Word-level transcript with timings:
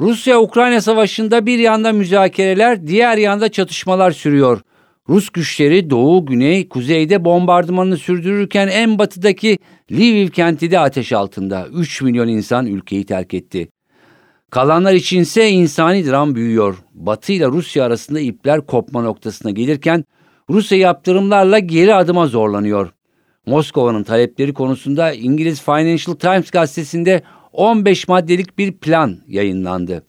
Rusya-Ukrayna 0.00 0.80
savaşında 0.80 1.46
bir 1.46 1.58
yanda 1.58 1.92
müzakereler, 1.92 2.86
diğer 2.86 3.16
yanda 3.16 3.48
çatışmalar 3.48 4.10
sürüyor. 4.10 4.60
Rus 5.08 5.30
güçleri 5.30 5.90
doğu, 5.90 6.26
güney, 6.26 6.68
kuzeyde 6.68 7.24
bombardımanını 7.24 7.96
sürdürürken 7.96 8.68
en 8.68 8.98
batıdaki 8.98 9.58
Lviv 9.92 10.28
kenti 10.28 10.70
de 10.70 10.78
ateş 10.78 11.12
altında. 11.12 11.66
3 11.74 12.02
milyon 12.02 12.28
insan 12.28 12.66
ülkeyi 12.66 13.06
terk 13.06 13.34
etti. 13.34 13.68
Kalanlar 14.50 14.92
içinse 14.92 15.50
insani 15.50 16.06
dram 16.06 16.34
büyüyor. 16.34 16.76
Batı 16.94 17.32
ile 17.32 17.46
Rusya 17.46 17.84
arasında 17.84 18.20
ipler 18.20 18.66
kopma 18.66 19.02
noktasına 19.02 19.50
gelirken 19.50 20.04
Rusya 20.50 20.78
yaptırımlarla 20.78 21.58
geri 21.58 21.94
adıma 21.94 22.26
zorlanıyor. 22.26 22.92
Moskova'nın 23.46 24.02
talepleri 24.02 24.54
konusunda 24.54 25.12
İngiliz 25.12 25.62
Financial 25.62 26.14
Times 26.16 26.50
gazetesinde 26.50 27.22
15 27.56 28.08
maddelik 28.08 28.58
bir 28.58 28.72
plan 28.72 29.18
yayınlandı. 29.28 30.02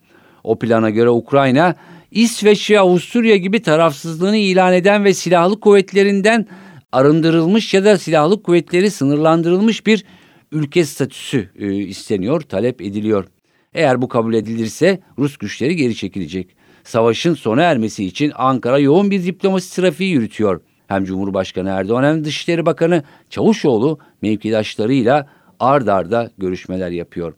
O 0.44 0.60
plana 0.60 0.90
göre 0.90 1.10
Ukrayna, 1.10 1.76
İsveç 2.12 2.72
ve 2.72 2.80
Avusturya 2.80 3.36
gibi 3.38 3.62
tarafsızlığını 3.62 4.38
ilan 4.38 4.74
eden 4.74 5.06
ve 5.06 5.14
silahlı 5.14 5.60
kuvvetlerinden 5.60 6.48
arındırılmış 6.92 7.74
ya 7.74 7.86
da 7.86 7.98
silahlı 7.98 8.44
kuvvetleri 8.44 8.92
sınırlandırılmış 8.92 9.86
bir 9.86 10.06
ülke 10.52 10.86
statüsü 10.86 11.50
e, 11.60 11.74
isteniyor, 11.74 12.42
talep 12.42 12.82
ediliyor. 12.82 13.26
Eğer 13.74 14.02
bu 14.02 14.08
kabul 14.08 14.34
edilirse 14.34 15.00
Rus 15.20 15.38
güçleri 15.38 15.76
geri 15.76 15.96
çekilecek. 15.96 16.56
Savaşın 16.84 17.34
sona 17.34 17.62
ermesi 17.62 18.06
için 18.06 18.32
Ankara 18.36 18.80
yoğun 18.80 19.12
bir 19.12 19.24
diplomasi 19.24 19.76
trafiği 19.76 20.12
yürütüyor. 20.12 20.62
Hem 20.88 21.06
Cumhurbaşkanı 21.06 21.70
Erdoğan 21.70 22.04
hem 22.04 22.26
Dışişleri 22.26 22.66
Bakanı 22.66 23.04
Çavuşoğlu 23.30 24.00
mevkidaşlarıyla 24.22 25.28
ard 25.60 25.88
arda 25.88 26.32
görüşmeler 26.38 26.90
yapıyor. 26.92 27.34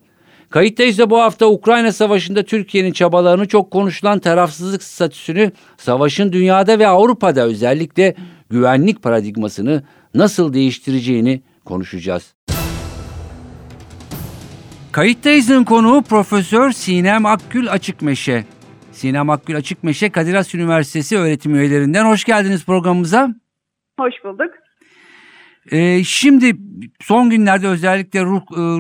Kayıttayız 0.50 1.00
da 1.00 1.10
bu 1.10 1.22
hafta 1.22 1.48
Ukrayna 1.48 1.92
Savaşı'nda 1.92 2.44
Türkiye'nin 2.44 2.92
çabalarını 2.92 3.48
çok 3.48 3.72
konuşulan 3.72 4.20
tarafsızlık 4.20 4.84
statüsünü 4.84 5.52
savaşın 5.78 6.32
dünyada 6.32 6.80
ve 6.80 6.88
Avrupa'da 6.88 7.46
özellikle 7.46 8.16
güvenlik 8.50 9.04
paradigmasını 9.04 9.84
nasıl 10.14 10.54
değiştireceğini 10.54 11.42
konuşacağız. 11.66 12.34
Kayıttayız'ın 14.92 15.64
konuğu 15.64 16.02
Profesör 16.02 16.72
Sinem 16.72 17.26
Akgül 17.26 17.72
Açıkmeşe. 17.72 18.46
Sinem 18.92 19.30
Akgül 19.30 19.56
Açıkmeşe 19.56 20.10
Kadir 20.10 20.34
Has 20.34 20.56
Üniversitesi 20.56 21.18
öğretim 21.18 21.56
üyelerinden. 21.56 22.06
Hoş 22.06 22.24
geldiniz 22.24 22.66
programımıza. 22.66 23.30
Hoş 24.00 24.14
bulduk. 24.24 24.52
Ee, 25.72 26.04
şimdi 26.04 26.58
son 27.02 27.30
günlerde 27.30 27.68
özellikle 27.68 28.26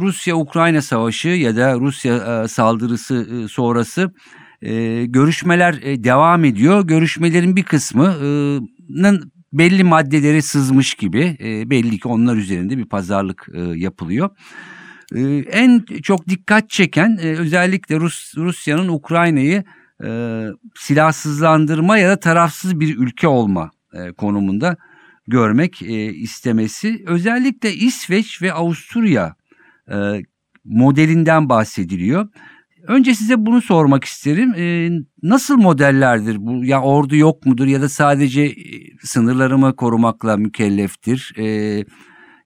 Rusya-Ukrayna 0.01 0.81
savaşı 0.81 1.27
ya 1.27 1.55
da 1.55 1.79
Rusya 1.79 2.43
e, 2.43 2.47
saldırısı 2.47 3.27
e, 3.43 3.47
sonrası 3.47 4.13
e, 4.61 5.05
görüşmeler 5.05 5.81
devam 5.81 6.45
ediyor. 6.45 6.87
Görüşmelerin 6.87 7.55
bir 7.55 7.63
kısmının 7.63 9.31
belli 9.53 9.83
maddeleri 9.83 10.41
sızmış 10.41 10.93
gibi 10.93 11.37
belli 11.69 11.99
ki 11.99 12.07
onlar 12.07 12.35
üzerinde 12.35 12.77
bir 12.77 12.85
pazarlık 12.85 13.47
yapılıyor. 13.75 14.29
En 15.51 15.85
çok 16.03 16.27
dikkat 16.27 16.69
çeken 16.69 17.17
özellikle 17.17 17.95
Rus, 17.95 18.37
Rusya'nın 18.37 18.87
Ukrayna'yı 18.87 19.63
silahsızlandırma 20.75 21.97
ya 21.97 22.09
da 22.09 22.19
tarafsız 22.19 22.79
bir 22.79 22.97
ülke 22.97 23.27
olma 23.27 23.71
konumunda 24.17 24.77
görmek 25.29 25.81
e, 25.81 25.93
istemesi 26.13 27.03
özellikle 27.07 27.69
İsveç 27.71 28.41
ve 28.41 28.53
Avusturya 28.53 29.35
e, 29.91 29.95
modelinden 30.65 31.49
bahsediliyor. 31.49 32.27
Önce 32.87 33.13
size 33.13 33.33
bunu 33.37 33.61
sormak 33.61 34.03
isterim. 34.03 34.53
E, 34.57 34.89
nasıl 35.23 35.57
modellerdir 35.57 36.37
bu? 36.39 36.65
Ya 36.65 36.81
ordu 36.81 37.15
yok 37.15 37.45
mudur 37.45 37.67
ya 37.67 37.81
da 37.81 37.89
sadece 37.89 38.41
e, 38.41 38.53
sınırlarımı 38.99 39.75
korumakla 39.75 40.37
mükelleftir? 40.37 41.33
E, 41.37 41.45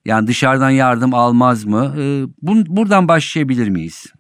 yani 0.06 0.28
dışarıdan 0.28 0.70
yardım 0.70 1.14
almaz 1.14 1.66
mı? 1.66 1.94
E, 1.98 2.04
bun, 2.42 2.66
buradan 2.70 3.08
başlayabilir 3.08 3.70
miyiz? 3.70 4.14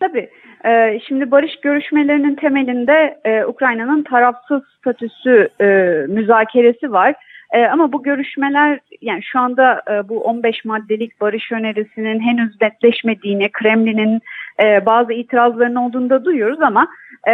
Tabii. 0.00 0.30
E, 0.64 1.00
şimdi 1.08 1.30
barış 1.30 1.60
görüşmelerinin 1.62 2.34
temelinde 2.34 3.20
e, 3.24 3.44
Ukrayna'nın 3.44 4.02
tarafsız 4.02 4.62
statüsü 4.78 5.48
e, 5.60 5.66
müzakeresi 6.08 6.92
var. 6.92 7.14
E, 7.52 7.66
ama 7.66 7.92
bu 7.92 8.02
görüşmeler 8.02 8.80
yani 9.00 9.22
şu 9.22 9.38
anda 9.38 9.82
e, 9.90 10.08
bu 10.08 10.20
15 10.24 10.64
maddelik 10.64 11.20
barış 11.20 11.52
önerisinin 11.52 12.20
henüz 12.20 12.60
netleşmediğini, 12.60 13.52
Kremlin'in 13.52 14.20
e, 14.62 14.86
bazı 14.86 15.12
itirazlarının 15.12 15.76
olduğunu 15.76 16.10
da 16.10 16.24
duyuyoruz 16.24 16.62
ama 16.62 16.88
e, 17.28 17.32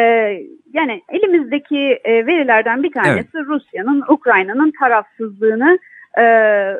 yani 0.72 1.02
elimizdeki 1.08 2.00
e, 2.04 2.26
verilerden 2.26 2.82
bir 2.82 2.92
tanesi 2.92 3.28
evet. 3.34 3.46
Rusya'nın 3.46 4.04
Ukrayna'nın 4.08 4.72
tarafsızlığını 4.80 5.78
e, 6.18 6.22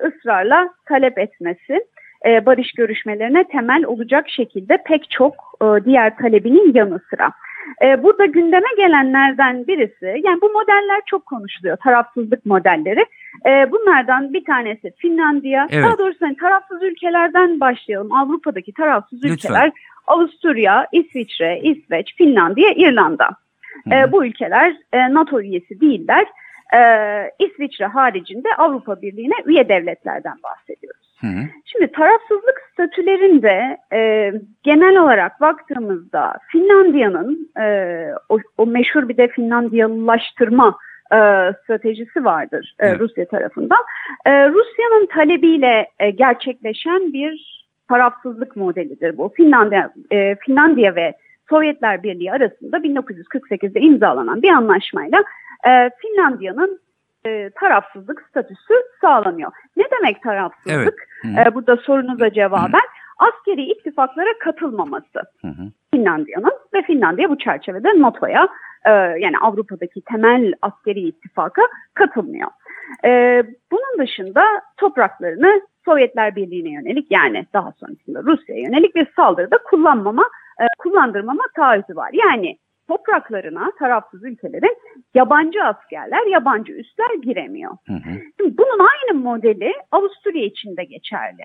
ısrarla 0.07 0.69
talep 0.87 1.19
etmesi 1.19 1.85
e, 2.27 2.47
barış 2.47 2.73
görüşmelerine 2.73 3.45
temel 3.45 3.85
olacak 3.85 4.29
şekilde 4.29 4.79
pek 4.87 5.11
çok 5.11 5.35
e, 5.63 5.85
diğer 5.85 6.17
talebinin 6.17 6.75
yanı 6.75 7.01
sıra. 7.11 7.33
E, 7.83 8.03
burada 8.03 8.27
gündeme 8.27 8.69
gelenlerden 8.77 9.67
birisi, 9.67 10.21
yani 10.25 10.41
bu 10.41 10.53
modeller 10.53 11.01
çok 11.07 11.27
konuşuluyor, 11.27 11.77
tarafsızlık 11.77 12.47
modelleri. 12.47 13.07
E, 13.47 13.73
bunlardan 13.73 14.33
bir 14.33 14.45
tanesi 14.45 14.93
Finlandiya, 14.97 15.69
evet. 15.71 15.85
daha 15.85 15.99
doğrusu 15.99 16.19
hani 16.21 16.37
tarafsız 16.37 16.83
ülkelerden 16.83 17.61
başlayalım. 17.61 18.13
Avrupa'daki 18.13 18.73
tarafsız 18.73 19.25
Lütfen. 19.25 19.35
ülkeler 19.35 19.73
Avusturya, 20.07 20.87
İsviçre, 20.93 21.61
İsveç, 21.61 22.17
Finlandiya, 22.17 22.73
İrlanda. 22.73 23.29
E, 23.93 24.13
bu 24.13 24.27
ülkeler 24.27 24.77
e, 24.93 25.15
NATO 25.15 25.41
üyesi 25.41 25.81
değiller. 25.81 26.27
E, 26.75 26.81
İsviçre 27.39 27.87
haricinde 27.87 28.49
Avrupa 28.59 29.03
Birliği'ne 29.03 29.35
üye 29.45 29.69
devletlerden 29.69 30.37
bahsediyoruz. 30.43 31.04
Hı. 31.25 31.49
Şimdi 31.65 31.93
tarafsızlık 31.93 32.63
statülerinde 32.73 33.79
e, 33.93 34.33
genel 34.63 34.97
olarak 34.97 35.41
baktığımızda 35.41 36.39
Finlandiya'nın 36.53 37.51
e, 37.61 38.07
o, 38.29 38.39
o 38.59 38.67
meşhur 38.67 39.09
bir 39.09 39.17
de 39.17 39.29
Finlandiyalılaştırma 39.29 40.79
e, 41.13 41.17
stratejisi 41.63 42.25
vardır 42.25 42.75
e, 42.79 42.99
Rusya 42.99 43.29
tarafından. 43.29 43.79
E, 44.27 44.49
Rusya'nın 44.49 45.07
talebiyle 45.07 45.87
e, 45.99 46.11
gerçekleşen 46.11 47.13
bir 47.13 47.65
tarafsızlık 47.89 48.57
modelidir 48.57 49.19
bu. 49.19 49.33
Finlandiya, 49.37 49.93
e, 50.11 50.37
Finlandiya 50.37 50.97
ve 50.97 51.15
Sovyetler 51.49 52.03
Birliği 52.03 52.33
arasında 52.33 52.77
1948'de 52.77 53.81
imzalanan 53.81 54.43
bir 54.43 54.49
anlaşmayla 54.49 55.25
e, 55.69 55.91
Finlandiya'nın 56.03 56.84
e, 57.27 57.51
tarafsızlık 57.51 58.27
statüsü 58.31 58.75
sağlanıyor. 59.01 59.53
Ne 59.77 59.85
demek 59.91 60.23
tarafsızlık? 60.23 61.09
Evet. 61.25 61.47
E, 61.47 61.55
burada 61.55 61.77
sorunuza 61.77 62.33
cevaben 62.33 62.89
askeri 63.19 63.63
ittifaklara 63.63 64.39
katılmaması. 64.41 65.21
Finlandiya'nın 65.95 66.53
ve 66.75 66.83
Finlandiya 66.83 67.31
bu 67.31 67.39
çerçevede 67.39 67.89
NATO'ya 67.89 68.49
e, 68.85 68.91
yani 68.93 69.39
Avrupa'daki 69.41 70.01
temel 70.01 70.53
askeri 70.63 71.01
ittifaka 71.01 71.63
katılmıyor. 71.95 72.49
E, 73.05 73.43
bunun 73.73 73.99
dışında 73.99 74.45
topraklarını 74.77 75.61
Sovyetler 75.85 76.37
Birliği'ne 76.37 76.73
yönelik 76.73 77.11
yani 77.11 77.47
daha 77.53 77.73
sonrasında 77.73 78.23
Rusya'ya 78.23 78.63
yönelik 78.63 78.95
bir 78.95 79.07
saldırıda 79.17 79.59
kullanmama, 79.59 80.25
e, 80.61 80.65
kullandırmama 80.79 81.45
taahhütü 81.57 81.97
var. 81.97 82.11
Yani 82.13 82.57
topraklarına 82.89 83.73
tarafsız 83.79 84.25
ülkelerin 84.25 84.77
yabancı 85.15 85.65
askerler, 85.65 86.27
yabancı 86.27 86.73
üsler 86.73 87.15
giremiyor. 87.23 87.73
Hı 87.87 87.93
hı. 87.93 88.11
Şimdi 88.41 88.59
bunun 88.59 88.79
aynı 88.79 89.21
modeli 89.21 89.73
Avusturya 89.93 90.45
için 90.45 90.77
de 90.77 90.85
geçerli. 90.85 91.45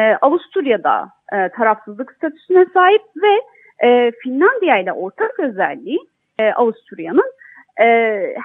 Ee, 0.00 0.16
Avusturya'da 0.22 1.08
e, 1.32 1.48
tarafsızlık 1.48 2.12
statüsüne 2.12 2.66
sahip 2.74 3.02
ve 3.22 3.40
e, 3.88 4.12
Finlandiya 4.22 4.78
ile 4.78 4.92
ortak 4.92 5.40
özelliği 5.40 5.98
e, 6.38 6.52
Avusturya'nın 6.52 7.32
e, 7.80 7.86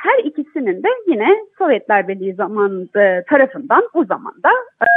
her 0.03 0.23
ikisinin 0.23 0.83
de 0.83 0.87
yine 1.07 1.27
Sovyetler 1.57 2.07
Birliği 2.07 2.33
zaman 2.33 2.89
e, 2.95 3.23
tarafından 3.29 3.83
o 3.93 4.05
zamanda 4.05 4.49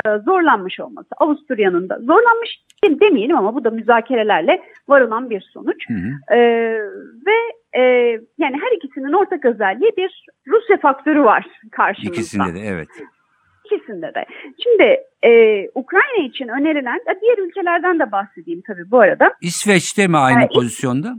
e, 0.06 0.18
zorlanmış 0.24 0.80
olması. 0.80 1.08
Avusturya'nın 1.16 1.88
da 1.88 1.98
zorlanmış 1.98 2.50
demeyelim 2.84 3.36
ama 3.36 3.54
bu 3.54 3.64
da 3.64 3.70
müzakerelerle 3.70 4.62
varılan 4.88 5.30
bir 5.30 5.40
sonuç. 5.40 5.88
Hı 5.88 5.94
hı. 5.94 6.36
E, 6.36 6.40
ve 7.26 7.36
e, 7.72 7.82
yani 8.38 8.56
her 8.60 8.76
ikisi 8.76 8.88
ikisinin 8.98 9.12
ortak 9.12 9.44
özelliği 9.44 9.92
bir 9.96 10.26
Rusya 10.46 10.76
faktörü 10.76 11.22
var 11.22 11.46
karşımızda. 11.72 12.14
İkisinde 12.14 12.54
de 12.54 12.60
evet. 12.60 12.88
İkisinde 13.64 14.14
de. 14.14 14.24
Şimdi 14.62 15.00
e, 15.22 15.62
Ukrayna 15.74 16.26
için 16.26 16.48
önerilen, 16.48 17.00
diğer 17.20 17.38
ülkelerden 17.38 17.98
de 17.98 18.12
bahsedeyim 18.12 18.62
tabii 18.66 18.90
bu 18.90 19.00
arada. 19.00 19.34
İsveç'te 19.40 20.06
mi 20.06 20.16
aynı 20.16 20.44
Ee, 20.44 20.48
pozisyonda? 20.54 21.14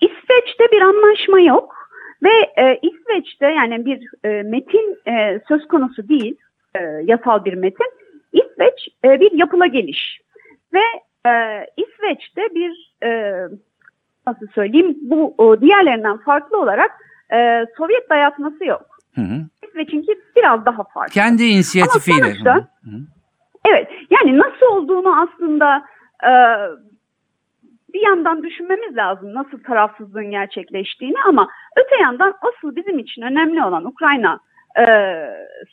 İsveç'te 0.00 0.64
bir 0.72 0.80
anlaşma 0.80 1.40
yok 1.40 1.75
ve 2.22 2.62
e, 2.62 2.78
İsveç'te 2.82 3.46
yani 3.46 3.84
bir 3.86 4.08
e, 4.24 4.42
metin 4.42 4.98
e, 5.08 5.40
söz 5.48 5.68
konusu 5.68 6.08
değil, 6.08 6.36
e, 6.74 6.80
yasal 6.82 7.44
bir 7.44 7.54
metin. 7.54 7.86
İsveç 8.32 8.88
e, 9.04 9.20
bir 9.20 9.32
yapıla 9.32 9.66
geliş 9.66 10.20
ve 10.72 10.80
e, 11.30 11.30
İsveç'te 11.76 12.42
bir 12.54 12.94
e, 13.06 13.34
nasıl 14.26 14.46
söyleyeyim 14.54 14.96
bu 15.02 15.34
o, 15.38 15.60
diğerlerinden 15.60 16.16
farklı 16.18 16.60
olarak 16.60 16.90
e, 17.32 17.66
Sovyet 17.78 18.10
dayatması 18.10 18.64
yok. 18.64 18.86
Hı 19.14 19.20
hı. 19.20 19.46
İsveç'inki 19.68 20.18
biraz 20.36 20.66
daha 20.66 20.84
farklı. 20.84 21.12
Kendi 21.14 21.44
inisiyatifiyle. 21.44 22.16
Ama 22.24 22.24
sonuçta- 22.32 22.54
Hı 22.54 22.90
hı. 22.90 23.00
Evet, 23.70 23.88
yani 24.10 24.38
nasıl 24.38 24.66
olduğunu 24.66 25.20
aslında 25.20 25.84
e, 26.24 26.30
bir 27.96 28.06
yandan 28.06 28.42
düşünmemiz 28.42 28.96
lazım 28.96 29.34
nasıl 29.34 29.62
tarafsızlığın 29.62 30.30
gerçekleştiğini 30.30 31.16
ama 31.28 31.48
öte 31.76 32.02
yandan 32.02 32.34
asıl 32.40 32.76
bizim 32.76 32.98
için 32.98 33.22
önemli 33.22 33.64
olan 33.64 33.84
Ukrayna 33.84 34.40
e, 34.78 34.84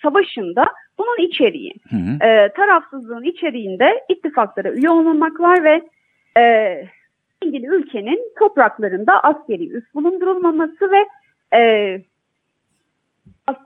savaşında 0.02 0.66
bunun 0.98 1.28
içeriği. 1.28 1.74
Hı 1.90 1.96
hı. 1.96 2.28
E, 2.28 2.54
tarafsızlığın 2.54 3.24
içeriğinde 3.24 4.04
ittifaklara 4.10 4.72
üye 4.72 4.90
olmamak 4.90 5.40
var 5.40 5.64
ve 5.64 5.81
e, 6.42 6.44
ilgili 7.42 7.68
ülkenin 7.68 8.34
topraklarında 8.40 9.19
askeri 9.19 9.69
üs 9.69 9.84
bulundurulmaması 9.94 10.92
ve 10.92 11.08
e, 11.58 12.02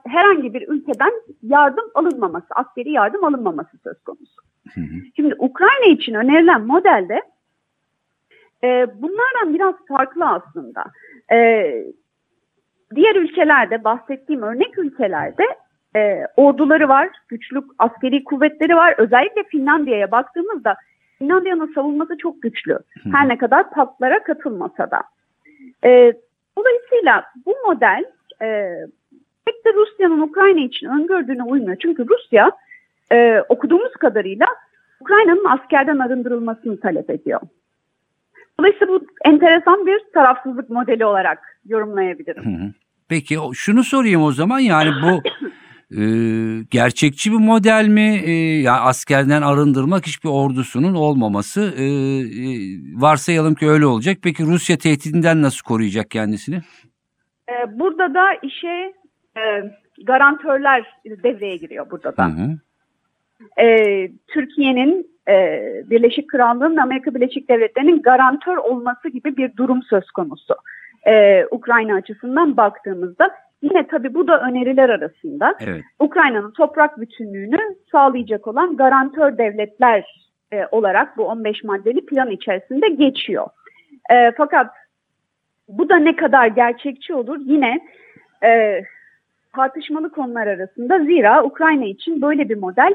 herhangi 0.06 0.54
bir 0.54 0.68
ülkeden 0.68 1.12
yardım 1.42 1.84
alınmaması, 1.94 2.46
askeri 2.50 2.90
yardım 2.90 3.24
alınmaması 3.24 3.78
söz 3.84 4.02
konusu. 4.02 4.42
Hı 4.74 4.80
hı. 4.80 4.94
Şimdi 5.16 5.34
Ukrayna 5.38 5.86
için 5.86 6.14
önerilen 6.14 6.66
modelde 6.66 7.22
e, 8.64 8.86
bunlardan 9.02 9.54
biraz 9.54 9.74
farklı 9.88 10.26
aslında. 10.26 10.84
E, 11.32 11.70
diğer 12.94 13.16
ülkelerde, 13.16 13.84
bahsettiğim 13.84 14.42
örnek 14.42 14.78
ülkelerde 14.78 15.44
e, 15.96 16.26
orduları 16.36 16.88
var, 16.88 17.10
güçlü 17.28 17.62
askeri 17.78 18.24
kuvvetleri 18.24 18.76
var. 18.76 18.94
Özellikle 18.98 19.42
Finlandiya'ya 19.44 20.10
baktığımızda 20.10 20.76
Finlandiya'nın 21.18 21.72
savunması 21.74 22.16
çok 22.16 22.42
güçlü. 22.42 22.78
Her 23.12 23.28
ne 23.28 23.38
kadar 23.38 23.70
paktlara 23.70 24.22
katılmasa 24.22 24.90
da. 24.90 25.02
E, 25.84 26.12
dolayısıyla 26.58 27.24
bu 27.46 27.54
model 27.66 28.04
e, 28.42 28.76
pek 29.46 29.64
de 29.64 29.72
Rusya'nın 29.74 30.20
Ukrayna 30.20 30.60
için 30.60 30.86
öngördüğüne 30.86 31.42
uymuyor. 31.42 31.76
Çünkü 31.82 32.08
Rusya 32.08 32.50
e, 33.12 33.40
okuduğumuz 33.48 33.92
kadarıyla 33.92 34.46
Ukrayna'nın 35.00 35.44
askerden 35.44 35.98
arındırılmasını 35.98 36.80
talep 36.80 37.10
ediyor. 37.10 37.40
Dolayısıyla 38.60 38.94
bu 38.94 39.06
enteresan 39.24 39.86
bir 39.86 40.00
tarafsızlık 40.14 40.70
modeli 40.70 41.04
olarak 41.04 41.60
yorumlayabilirim. 41.66 42.44
Hı 42.44 42.64
hı. 42.64 42.72
Peki 43.08 43.38
şunu 43.54 43.84
sorayım 43.84 44.22
o 44.22 44.32
zaman 44.32 44.58
yani 44.58 44.90
bu 45.02 45.22
e, 46.00 46.02
gerçekçi 46.70 47.32
bir 47.32 47.36
model 47.36 47.88
mi? 47.88 48.20
E, 48.24 48.32
yani 48.60 48.80
askerden 48.80 49.42
arındırmak 49.42 50.06
hiçbir 50.06 50.28
ordusunun 50.28 50.94
olmaması. 50.94 51.74
E, 51.76 51.84
e, 51.84 52.50
varsayalım 52.94 53.54
ki 53.54 53.68
öyle 53.68 53.86
olacak. 53.86 54.18
Peki 54.22 54.42
Rusya 54.42 54.78
tehdidinden 54.78 55.42
nasıl 55.42 55.64
koruyacak 55.64 56.10
kendisini? 56.10 56.56
E, 57.48 57.78
burada 57.78 58.14
da 58.14 58.24
işe 58.42 58.92
e, 59.36 59.42
garantörler 60.04 60.86
devreye 61.06 61.56
giriyor 61.56 61.90
burada 61.90 62.08
Hı 62.08 62.16
da. 62.16 62.26
hı. 62.26 62.58
e, 63.62 63.66
Türkiye'nin 64.28 65.17
e, 65.28 65.62
Birleşik 65.90 66.30
Krallığı'nın 66.30 66.76
Amerika 66.76 67.14
Birleşik 67.14 67.48
Devletleri'nin 67.48 68.02
garantör 68.02 68.56
olması 68.56 69.08
gibi 69.08 69.36
bir 69.36 69.56
durum 69.56 69.82
söz 69.82 70.10
konusu. 70.10 70.54
E, 71.06 71.44
Ukrayna 71.50 71.94
açısından 71.94 72.56
baktığımızda 72.56 73.30
yine 73.62 73.86
tabii 73.86 74.14
bu 74.14 74.28
da 74.28 74.40
öneriler 74.40 74.88
arasında 74.88 75.54
Evet. 75.60 75.84
Ukrayna'nın 75.98 76.50
toprak 76.50 77.00
bütünlüğünü 77.00 77.58
sağlayacak 77.92 78.46
olan 78.46 78.76
garantör 78.76 79.38
devletler 79.38 80.28
e, 80.52 80.66
olarak 80.70 81.16
bu 81.16 81.24
15 81.24 81.64
maddeli 81.64 82.06
plan 82.06 82.30
içerisinde 82.30 82.88
geçiyor. 82.88 83.46
E, 84.10 84.32
fakat 84.36 84.66
bu 85.68 85.88
da 85.88 85.96
ne 85.96 86.16
kadar 86.16 86.46
gerçekçi 86.46 87.14
olur 87.14 87.38
yine 87.40 87.80
e, 88.44 88.82
tartışmalı 89.56 90.10
konular 90.10 90.46
arasında. 90.46 90.98
Zira 90.98 91.44
Ukrayna 91.44 91.84
için 91.84 92.22
böyle 92.22 92.48
bir 92.48 92.56
model 92.56 92.94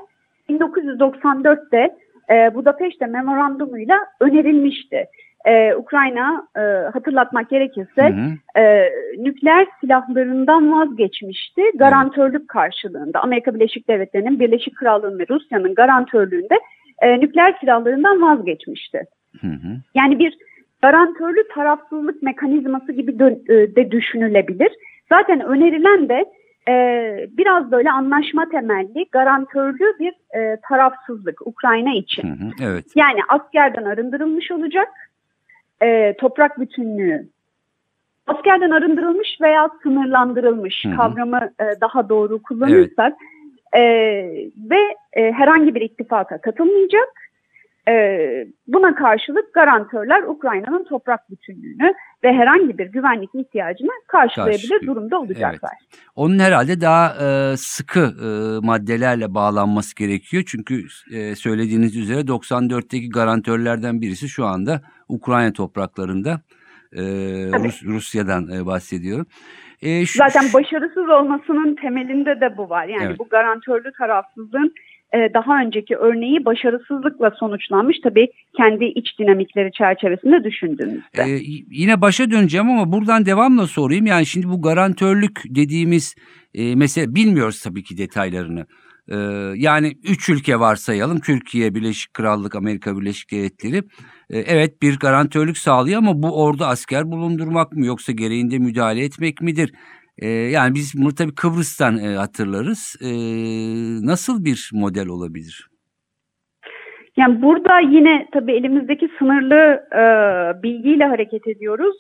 1994'te 0.50 1.96
e, 2.30 2.56
Budapeşte 2.56 3.06
memorandumuyla 3.06 4.00
önerilmişti. 4.20 5.06
E, 5.46 5.76
Ukrayna 5.76 6.48
e, 6.58 6.62
hatırlatmak 6.94 7.50
gerekirse 7.50 8.02
Hı 8.02 8.08
hı. 8.08 8.62
e, 8.62 8.92
nükleer 9.18 9.68
silahlarından 9.82 10.72
vazgeçmişti 10.72 11.62
garantörlük 11.76 12.48
karşılığında. 12.48 13.20
Amerika 13.20 13.56
Birleşik 13.56 13.88
Devletleri'nin, 13.88 14.40
Birleşik 14.40 14.76
Krallığı'nın 14.78 15.20
ve 15.20 15.26
Rusya'nın 15.30 15.76
garantörlüğünde 15.76 16.60
e, 17.02 17.20
nükleer 17.20 17.56
silahlarından 17.60 18.22
vazgeçmişti. 18.22 19.06
Hı 19.42 19.48
hı. 19.48 19.78
Yani 19.96 20.20
bir 20.20 20.38
garantörlü 20.82 21.48
tarafsızlık 21.56 22.24
mekanizması 22.24 22.92
gibi 22.92 23.12
dö- 23.12 23.54
e, 23.54 23.76
de 23.76 23.92
düşünülebilir. 23.92 24.72
Zaten 25.10 25.40
önerilen 25.40 26.10
de 26.10 26.26
e, 26.70 27.28
biraz 27.32 27.72
böyle 27.72 27.92
anlaşma 27.92 28.50
temelli 28.50 29.06
garantörlü 29.12 30.00
bir 30.00 30.14
e, 30.40 30.58
tarafsızlık 30.70 31.48
Ukrayna 31.48 31.94
için. 31.94 32.24
Hı 32.24 32.46
hı. 32.46 32.52
Evet. 32.62 32.86
Yani 32.96 33.20
askerden 33.30 33.84
arındırılmış 33.84 34.52
olacak, 34.52 34.88
e, 35.82 36.14
toprak 36.18 36.60
bütünlüğü 36.60 37.28
askerden 38.28 38.72
arındırılmış 38.72 39.42
veya 39.42 39.70
sınırlandırılmış 39.84 40.86
Hı 40.86 40.90
hı. 40.90 40.96
kavramı 40.96 41.50
e, 41.60 41.82
daha 41.82 42.10
doğru 42.10 42.42
kullanırsak 42.42 43.14
e, 43.76 43.82
ve 44.70 44.80
e, 45.14 45.32
herhangi 45.32 45.76
bir 45.76 45.82
ittifaka 45.82 46.42
katılmayacak. 46.42 47.10
E, 47.90 47.94
buna 48.68 48.96
karşılık 48.96 49.54
garantörler 49.54 50.24
Ukrayna'nın 50.24 50.84
toprak 50.84 51.30
bütünlüğünü 51.30 51.94
ve 52.24 52.34
herhangi 52.34 52.78
bir 52.78 52.86
güvenlik 52.86 53.30
ihtiyacını 53.36 53.90
karşılayabilir 54.08 54.70
Karşılıyor. 54.70 54.96
durumda 54.96 55.20
olacaklar. 55.20 55.72
Onun 56.16 56.40
herhalde 56.40 56.82
daha 56.82 57.16
e, 57.26 57.58
sıkı 57.58 58.00
e, 58.00 58.28
maddelerle 58.68 59.34
bağlanması 59.34 59.96
gerekiyor. 59.96 60.44
Çünkü 60.48 60.84
e, 61.12 61.36
söylediğiniz 61.36 61.98
üzere 61.98 62.20
94'teki 62.22 63.10
garantörlerden 63.10 64.02
birisi 64.02 64.30
şu 64.30 64.46
anda 64.46 64.82
Ukrayna 65.08 65.54
topraklarında. 65.54 66.42
E. 66.94 67.02
Rus, 67.66 67.84
Rusya'dan 67.84 68.50
e, 68.52 68.66
bahsediyorum. 68.66 69.26
E, 69.82 70.06
şu- 70.06 70.18
Zaten 70.18 70.46
başarısız 70.54 71.10
olmasının 71.10 71.76
temelinde 71.76 72.42
de 72.42 72.58
bu 72.58 72.70
var. 72.70 72.86
Yani 72.86 73.04
Evet. 73.06 73.20
bu 73.20 73.28
garantörlü 73.30 73.92
tarafsızlığın 73.98 74.74
daha 75.14 75.62
önceki 75.62 75.96
örneği 75.96 76.46
başarısızlıkla 76.46 77.32
sonuçlanmış. 77.40 77.98
Tabii 78.04 78.28
kendi 78.58 78.86
iç 78.86 79.20
dinamikleri 79.20 79.72
çerçevesinde 79.72 80.44
düşündüğümüzde. 80.44 81.22
Ee, 81.28 81.40
yine 81.72 82.02
başa 82.02 82.32
döneceğim 82.32 82.70
ama 82.70 82.92
buradan 82.92 83.26
devamla 83.26 83.68
sorayım. 83.68 84.06
Yani 84.06 84.26
şimdi 84.26 84.50
bu 84.50 84.62
garantörlük 84.62 85.42
dediğimiz 85.50 86.16
e, 86.54 86.76
mesele 86.76 87.16
bilmiyoruz 87.16 87.62
tabii 87.64 87.84
ki 87.84 87.98
detaylarını. 87.98 88.66
Ee, 89.08 89.16
yani 89.56 89.94
üç 90.04 90.30
ülke 90.30 90.60
varsayalım. 90.60 91.20
Türkiye, 91.20 91.76
Birleşik 91.76 92.14
Krallık, 92.14 92.56
Amerika 92.56 93.00
Birleşik 93.00 93.32
Devletleri. 93.32 93.78
Ee, 94.30 94.40
evet 94.40 94.82
bir 94.82 95.00
garantörlük 95.00 95.58
sağlıyor 95.58 95.98
ama 95.98 96.24
bu 96.24 96.44
orada 96.44 96.68
asker 96.68 97.12
bulundurmak 97.12 97.72
mı 97.72 97.86
yoksa 97.86 98.12
gereğinde 98.12 98.60
müdahale 98.60 99.04
etmek 99.04 99.42
midir? 99.42 99.74
Ee, 100.18 100.28
yani 100.28 100.74
biz 100.74 100.94
bunu 100.98 101.16
tabii 101.16 101.36
Kıbrıs'tan 101.36 101.98
e, 101.98 102.16
hatırlarız. 102.16 102.96
Ee, 103.02 103.08
nasıl 104.06 104.46
bir 104.46 104.70
model 104.74 105.08
olabilir? 105.08 105.68
Yani 107.18 107.42
burada 107.42 107.80
yine 107.80 108.28
tabii 108.32 108.54
elimizdeki 108.54 109.10
sınırlı 109.20 109.84
e, 109.92 110.04
bilgiyle 110.64 111.06
hareket 111.06 111.48
ediyoruz. 111.48 111.96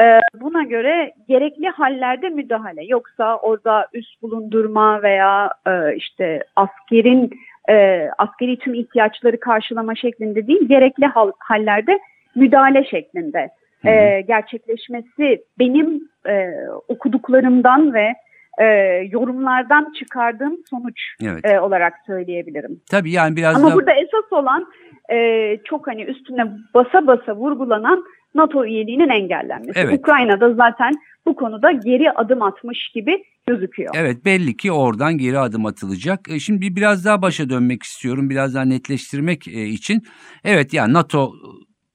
E, 0.00 0.20
buna 0.40 0.62
göre 0.62 1.12
gerekli 1.28 1.68
hallerde 1.68 2.28
müdahale. 2.28 2.84
Yoksa 2.84 3.36
orada 3.36 3.86
üst 3.92 4.22
bulundurma 4.22 5.02
veya 5.02 5.50
e, 5.66 5.96
işte 5.96 6.44
askerin 6.56 7.30
e, 7.70 8.08
askeri 8.18 8.58
tüm 8.58 8.74
ihtiyaçları 8.74 9.40
karşılama 9.40 9.94
şeklinde 9.94 10.46
değil, 10.46 10.68
gerekli 10.68 11.06
hal, 11.06 11.32
hallerde 11.38 11.98
müdahale 12.34 12.84
şeklinde 12.84 13.50
Hı 13.82 13.88
e, 13.88 14.20
gerçekleşmesi 14.20 15.44
benim 15.58 16.08
e, 16.28 16.50
okuduklarımdan 16.88 17.94
ve 17.94 18.14
e, 18.58 18.64
yorumlardan 19.10 19.92
çıkardığım 19.98 20.56
sonuç 20.70 21.00
Evet. 21.22 21.44
e, 21.44 21.60
olarak 21.60 21.92
söyleyebilirim. 22.06 22.80
Tabii 22.90 23.10
yani 23.12 23.36
biraz 23.36 23.56
Ama 23.56 23.70
da 23.70 23.74
burada 23.74 23.92
esas 23.92 24.32
olan 24.32 24.66
e, 25.12 25.58
çok 25.64 25.86
hani 25.86 26.02
üstüne 26.02 26.46
basa 26.74 27.06
basa 27.06 27.36
vurgulanan 27.36 28.04
NATO 28.34 28.64
üyeliğinin 28.64 29.08
engellenmesi. 29.08 29.80
Evet. 29.80 29.98
Ukrayna'da 29.98 30.54
zaten 30.54 30.92
bu 31.26 31.36
konuda 31.36 31.72
geri 31.72 32.10
adım 32.12 32.42
atmış 32.42 32.88
gibi 32.94 33.22
gözüküyor. 33.46 33.94
Evet 33.98 34.24
belli 34.24 34.56
ki 34.56 34.72
oradan 34.72 35.18
geri 35.18 35.38
adım 35.38 35.66
atılacak. 35.66 36.20
E, 36.30 36.40
Şimdi 36.40 36.60
bir- 36.60 36.76
biraz 36.76 37.04
daha 37.04 37.22
başa 37.22 37.50
dönmek 37.50 37.82
istiyorum. 37.82 38.30
Biraz 38.30 38.54
daha 38.54 38.64
netleştirmek 38.64 39.48
e, 39.48 39.64
için. 39.64 40.02
Evet 40.44 40.74
yani 40.74 40.92
NATO 40.92 41.32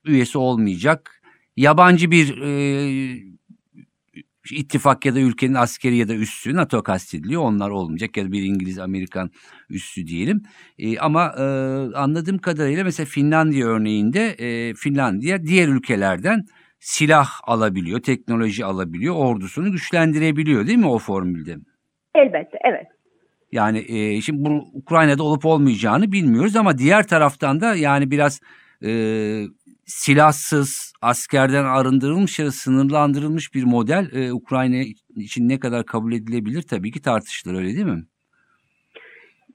üyesi 0.06 0.38
olmayacak. 0.38 1.13
Yabancı 1.58 2.12
bir 2.12 2.42
e, 2.42 3.34
ittifak 4.52 5.06
ya 5.06 5.16
da 5.16 5.20
ülkenin 5.20 5.54
askeri 5.54 5.98
ya 5.98 6.08
da 6.08 6.16
üssü 6.16 6.56
NATO 6.56 6.84
kastediliyor. 6.84 7.42
Onlar 7.42 7.70
olmayacak 7.70 8.18
ya 8.18 8.26
da 8.26 8.32
bir 8.32 8.44
İngiliz 8.44 8.80
Amerikan 8.80 9.32
üssü 9.70 10.08
diyelim. 10.08 10.44
E, 10.80 11.00
ama 11.00 11.36
e, 11.38 11.44
anladığım 11.96 12.38
kadarıyla 12.38 12.84
mesela 12.84 13.06
Finlandiya 13.06 13.68
örneğinde 13.68 14.36
e, 14.40 14.74
Finlandiya 14.74 15.44
diğer 15.44 15.68
ülkelerden 15.68 16.46
silah 16.80 17.28
alabiliyor, 17.44 18.00
teknoloji 18.00 18.66
alabiliyor, 18.66 19.16
ordusunu 19.16 19.72
güçlendirebiliyor 19.72 20.68
değil 20.68 20.78
mi 20.78 20.88
o 20.88 21.00
formülde? 21.00 21.58
Elbette 22.16 22.58
evet. 22.70 22.88
Yani 23.52 23.86
e, 23.88 24.22
şimdi 24.22 24.46
bunu 24.46 24.66
Ukrayna'da 24.74 25.24
olup 25.24 25.46
olmayacağını 25.46 26.12
bilmiyoruz 26.12 26.56
ama 26.56 26.78
diğer 26.78 27.08
taraftan 27.08 27.62
da 27.62 27.76
yani 27.76 28.12
biraz 28.12 28.40
e, 28.86 28.90
silahsız, 29.86 30.94
askerden 31.02 31.66
arındırılmış 31.66 32.40
ya 32.40 32.46
da 32.46 32.52
sınırlandırılmış 32.52 33.54
bir 33.54 33.64
model 33.64 34.10
e, 34.14 34.34
Ukrayna 34.34 34.76
için 35.16 35.50
ne 35.50 35.60
kadar 35.60 35.86
kabul 35.86 36.14
edilebilir 36.14 36.62
tabii 36.62 36.92
ki 36.92 37.02
tartışılır 37.02 37.56
öyle 37.56 37.68
değil 37.68 37.86
mi? 37.86 38.04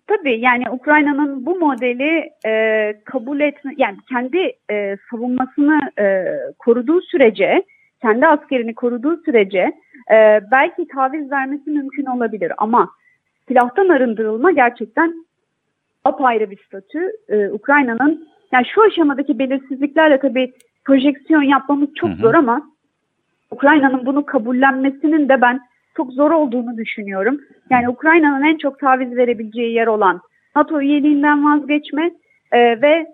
Tabii 0.06 0.40
yani 0.40 0.70
Ukrayna'nın 0.70 1.46
bu 1.46 1.58
modeli 1.58 2.30
e, 2.46 2.94
kabul 3.04 3.40
etme, 3.40 3.72
yani 3.76 3.96
kendi 4.08 4.52
e, 4.70 4.96
savunmasını 5.10 5.80
e, 5.98 6.24
koruduğu 6.58 7.00
sürece, 7.00 7.62
kendi 8.02 8.26
askerini 8.26 8.74
koruduğu 8.74 9.16
sürece 9.24 9.72
e, 10.12 10.40
belki 10.52 10.86
taviz 10.94 11.30
vermesi 11.30 11.70
mümkün 11.70 12.04
olabilir 12.04 12.52
ama 12.58 12.90
silahtan 13.48 13.88
arındırılma 13.88 14.50
gerçekten 14.50 15.14
apayrı 16.04 16.50
bir 16.50 16.64
statü. 16.66 17.12
E, 17.28 17.48
Ukrayna'nın 17.48 18.28
yani 18.52 18.66
şu 18.74 18.82
aşamadaki 18.82 19.38
belirsizliklerle 19.38 20.20
tabii 20.20 20.52
projeksiyon 20.84 21.42
yapmamız 21.42 21.88
çok 21.94 22.10
Hı 22.10 22.14
hı. 22.14 22.18
zor 22.18 22.34
ama 22.34 22.62
Ukrayna'nın 23.50 24.06
bunu 24.06 24.26
kabullenmesinin 24.26 25.28
de 25.28 25.40
ben 25.40 25.60
çok 25.96 26.12
zor 26.12 26.30
olduğunu 26.30 26.76
düşünüyorum. 26.76 27.40
Yani 27.70 27.88
Ukrayna'nın 27.88 28.44
en 28.44 28.56
çok 28.58 28.78
taviz 28.78 29.16
verebileceği 29.16 29.74
yer 29.74 29.86
olan 29.86 30.20
NATO 30.56 30.80
üyeliğinden 30.80 31.44
vazgeçme 31.44 32.10
e, 32.52 32.82
ve 32.82 33.06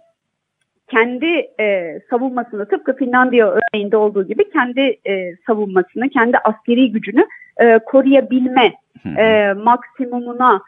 kendi 0.88 1.46
e, 1.60 1.98
savunmasını 2.10 2.68
tıpkı 2.68 2.96
Finlandiya 2.96 3.50
örneğinde 3.50 3.96
olduğu 3.96 4.26
gibi 4.26 4.50
kendi 4.50 4.80
e, 4.80 5.36
savunmasını, 5.46 6.08
kendi 6.08 6.38
askeri 6.38 6.92
gücünü 6.92 7.26
e, 7.60 7.78
koruyabilme 7.78 8.72
e, 9.18 9.52
maksimumuna 9.52 10.62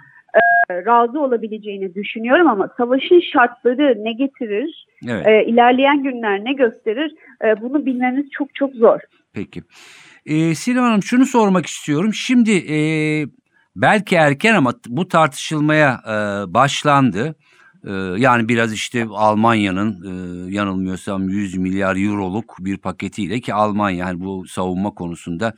razı 0.71 1.21
olabileceğini 1.21 1.95
düşünüyorum 1.95 2.49
ama 2.49 2.69
savaşın 2.77 3.21
şartları 3.33 4.05
ne 4.05 4.13
getirir, 4.13 4.87
Evet. 5.09 5.27
e, 5.27 5.45
ilerleyen 5.45 6.03
günler 6.03 6.45
ne 6.45 6.53
gösterir 6.53 7.15
e, 7.45 7.61
bunu 7.61 7.87
bilmemiz 7.87 8.31
çok 8.31 8.55
çok 8.55 8.75
zor. 8.75 9.01
Peki. 9.33 9.63
Ee, 10.27 10.55
Sinem 10.55 10.83
Hanım 10.83 11.03
şunu 11.03 11.27
sormak 11.27 11.67
istiyorum. 11.67 12.15
Şimdi 12.15 12.53
e, 12.53 12.79
belki 13.77 14.17
erken 14.17 14.55
ama 14.55 14.73
bu 14.89 15.09
tartışılmaya 15.09 16.01
e, 16.07 16.15
başlandı. 16.55 17.35
E, 17.85 17.93
yani 18.17 18.49
biraz 18.49 18.73
işte 18.73 19.07
Almanya'nın 19.11 19.91
e, 20.03 20.11
yanılmıyorsam 20.55 21.29
100 21.29 21.59
milyar 21.59 21.97
euroluk 21.97 22.57
bir 22.61 22.77
paketiyle 22.77 23.41
ki 23.41 23.55
Almanya 23.55 23.99
yani 23.99 24.21
bu 24.21 24.47
savunma 24.47 24.91
konusunda 24.91 25.53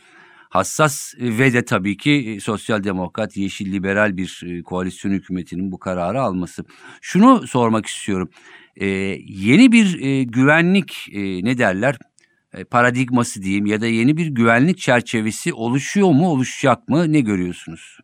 hassas 0.48 1.14
ve 1.20 1.52
de 1.52 1.64
tabii 1.64 1.96
ki 1.96 2.34
e, 2.36 2.40
sosyal 2.40 2.84
demokrat, 2.84 3.36
yeşil 3.36 3.72
liberal 3.72 4.16
bir 4.16 4.42
e, 4.46 4.62
koalisyon 4.62 5.12
hükümetinin 5.12 5.72
bu 5.72 5.78
kararı 5.78 6.20
alması. 6.20 6.64
Şunu 7.02 7.46
sormak 7.46 7.86
istiyorum. 7.86 8.30
E, 8.76 8.86
yeni 9.26 9.72
bir 9.72 10.00
e, 10.02 10.24
güvenlik 10.24 11.08
e, 11.12 11.44
ne 11.44 11.58
derler 11.58 11.96
e, 12.54 12.64
paradigması 12.64 13.42
diyeyim 13.42 13.66
ya 13.66 13.80
da 13.80 13.86
yeni 13.86 14.16
bir 14.16 14.26
güvenlik 14.26 14.78
çerçevesi 14.78 15.54
oluşuyor 15.54 16.08
mu 16.08 16.28
oluşacak 16.28 16.88
mı 16.88 17.12
ne 17.12 17.20
görüyorsunuz? 17.20 17.98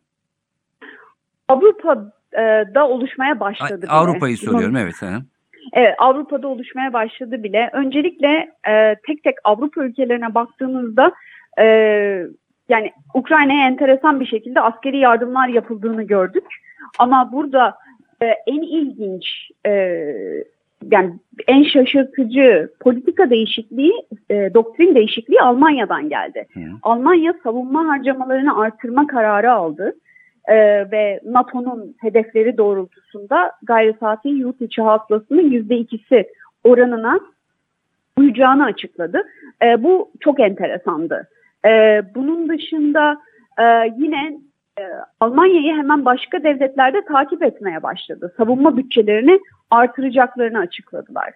Avrupa'da 1.48 2.88
oluşmaya 2.88 3.40
başladı. 3.40 3.86
Avrupa'yı 3.88 4.36
soruyorum 4.36 4.76
evet. 4.76 5.02
hı. 5.02 5.22
Evet, 5.72 5.94
Avrupa'da 5.98 6.48
oluşmaya 6.48 6.92
başladı 6.92 7.42
bile. 7.42 7.70
Öncelikle 7.72 8.28
e, 8.68 8.96
tek 9.06 9.22
tek 9.22 9.34
Avrupa 9.44 9.84
ülkelerine 9.84 10.34
baktığımızda 10.34 11.12
e, 11.58 11.66
yani 12.68 12.92
Ukrayna'ya 13.14 13.66
enteresan 13.66 14.20
bir 14.20 14.26
şekilde 14.26 14.60
askeri 14.60 14.98
yardımlar 14.98 15.48
yapıldığını 15.48 16.02
gördük. 16.02 16.44
Ama 16.98 17.32
burada 17.32 17.74
e, 18.22 18.26
en 18.26 18.62
ilginç, 18.62 19.50
e, 19.66 19.70
yani 20.90 21.12
en 21.48 21.62
şaşırtıcı 21.62 22.68
politika 22.80 23.30
değişikliği, 23.30 23.92
e, 24.30 24.54
doktrin 24.54 24.94
değişikliği 24.94 25.40
Almanya'dan 25.40 26.08
geldi. 26.08 26.46
Hı. 26.54 26.60
Almanya 26.82 27.34
savunma 27.42 27.88
harcamalarını 27.88 28.58
artırma 28.60 29.06
kararı 29.06 29.52
aldı. 29.52 29.94
Ee, 30.48 30.90
ve 30.92 31.20
NATO'nun 31.24 31.96
hedefleri 32.00 32.58
doğrultusunda 32.58 33.52
gayri 33.62 33.94
safi 34.00 34.28
yurt 34.28 34.60
içi 34.60 34.82
hasılasının 34.82 35.50
yüzde 35.50 35.76
ikisi 35.76 36.28
oranına 36.64 37.20
uyacağını 38.18 38.64
açıkladı. 38.64 39.22
Ee, 39.62 39.82
bu 39.82 40.10
çok 40.20 40.40
enteresandı. 40.40 41.28
Ee, 41.66 42.02
bunun 42.14 42.48
dışında 42.48 43.16
e, 43.58 43.64
yine 43.98 44.38
e, 44.78 44.82
Almanya'yı 45.20 45.74
hemen 45.74 46.04
başka 46.04 46.42
devletlerde 46.42 47.04
takip 47.04 47.42
etmeye 47.42 47.82
başladı. 47.82 48.34
Savunma 48.36 48.76
bütçelerini 48.76 49.40
artıracaklarını 49.70 50.58
açıkladılar. 50.58 51.34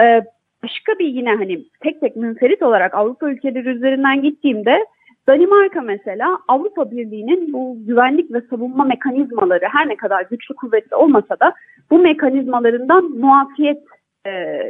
Ee, 0.00 0.22
başka 0.62 0.98
bir 0.98 1.06
yine 1.06 1.34
hani 1.34 1.64
tek 1.80 2.00
tek 2.00 2.16
münferit 2.16 2.62
olarak 2.62 2.94
Avrupa 2.94 3.30
ülkeleri 3.30 3.68
üzerinden 3.68 4.22
gittiğimde 4.22 4.84
Danimarka 5.28 5.80
mesela 5.80 6.38
Avrupa 6.48 6.90
Birliği'nin 6.90 7.52
bu 7.52 7.76
güvenlik 7.86 8.32
ve 8.32 8.40
savunma 8.50 8.84
mekanizmaları 8.84 9.64
her 9.72 9.88
ne 9.88 9.96
kadar 9.96 10.26
güçlü 10.30 10.54
kuvvetli 10.54 10.96
olmasa 10.96 11.40
da 11.40 11.54
bu 11.90 11.98
mekanizmalarından 11.98 13.04
muafiyet 13.04 13.82
e, 14.26 14.62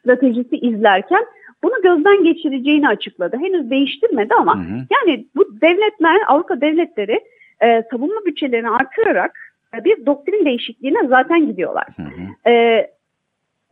stratejisi 0.00 0.56
izlerken 0.56 1.24
bunu 1.62 1.82
gözden 1.82 2.24
geçireceğini 2.24 2.88
açıkladı. 2.88 3.36
Henüz 3.36 3.70
değiştirmedi 3.70 4.34
ama 4.34 4.54
Hı 4.54 4.60
hı. 4.60 4.78
yani 4.90 5.26
bu 5.36 5.60
devletler, 5.60 6.20
Avrupa 6.26 6.60
devletleri 6.60 7.20
e, 7.62 7.82
savunma 7.90 8.24
bütçelerini 8.26 8.70
artırarak 8.70 9.38
e, 9.74 9.84
bir 9.84 10.06
doktrin 10.06 10.44
değişikliğine 10.44 11.06
zaten 11.08 11.46
gidiyorlar. 11.46 11.86
Hı 11.96 12.02
hı. 12.02 12.50
E, 12.50 12.86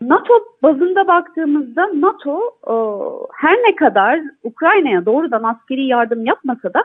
NATO 0.00 0.35
bazında 0.62 1.07
baktığımızda 1.09 1.90
NATO 1.95 2.40
e, 2.66 2.75
her 3.33 3.57
ne 3.57 3.76
kadar 3.76 4.21
Ukrayna'ya 4.43 5.07
doğrudan 5.07 5.43
askeri 5.43 5.87
yardım 5.87 6.25
yapmasa 6.26 6.75
da 6.75 6.85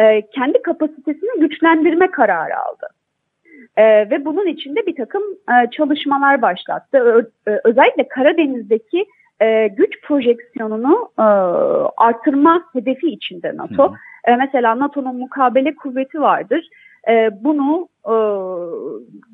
e, 0.00 0.22
kendi 0.30 0.62
kapasitesini 0.62 1.40
güçlendirme 1.40 2.10
kararı 2.10 2.58
aldı. 2.58 2.86
E, 3.76 4.10
ve 4.10 4.24
bunun 4.24 4.46
içinde 4.46 4.86
bir 4.86 4.96
takım 4.96 5.22
e, 5.22 5.70
çalışmalar 5.70 6.42
başlattı. 6.42 6.98
Ö- 6.98 7.52
e, 7.52 7.60
özellikle 7.64 8.08
Karadeniz'deki 8.08 9.06
e, 9.40 9.68
güç 9.68 10.00
projeksiyonunu 10.02 11.10
e, 11.18 11.22
artırma 11.96 12.64
hedefi 12.72 13.06
içinde 13.06 13.56
NATO. 13.56 13.92
Hı 13.92 13.96
E, 14.28 14.36
mesela 14.36 14.78
NATO'nun 14.78 15.16
mukabele 15.16 15.74
kuvveti 15.74 16.20
vardır. 16.20 16.68
E, 17.08 17.30
bunu 17.44 17.88
e, 18.06 18.14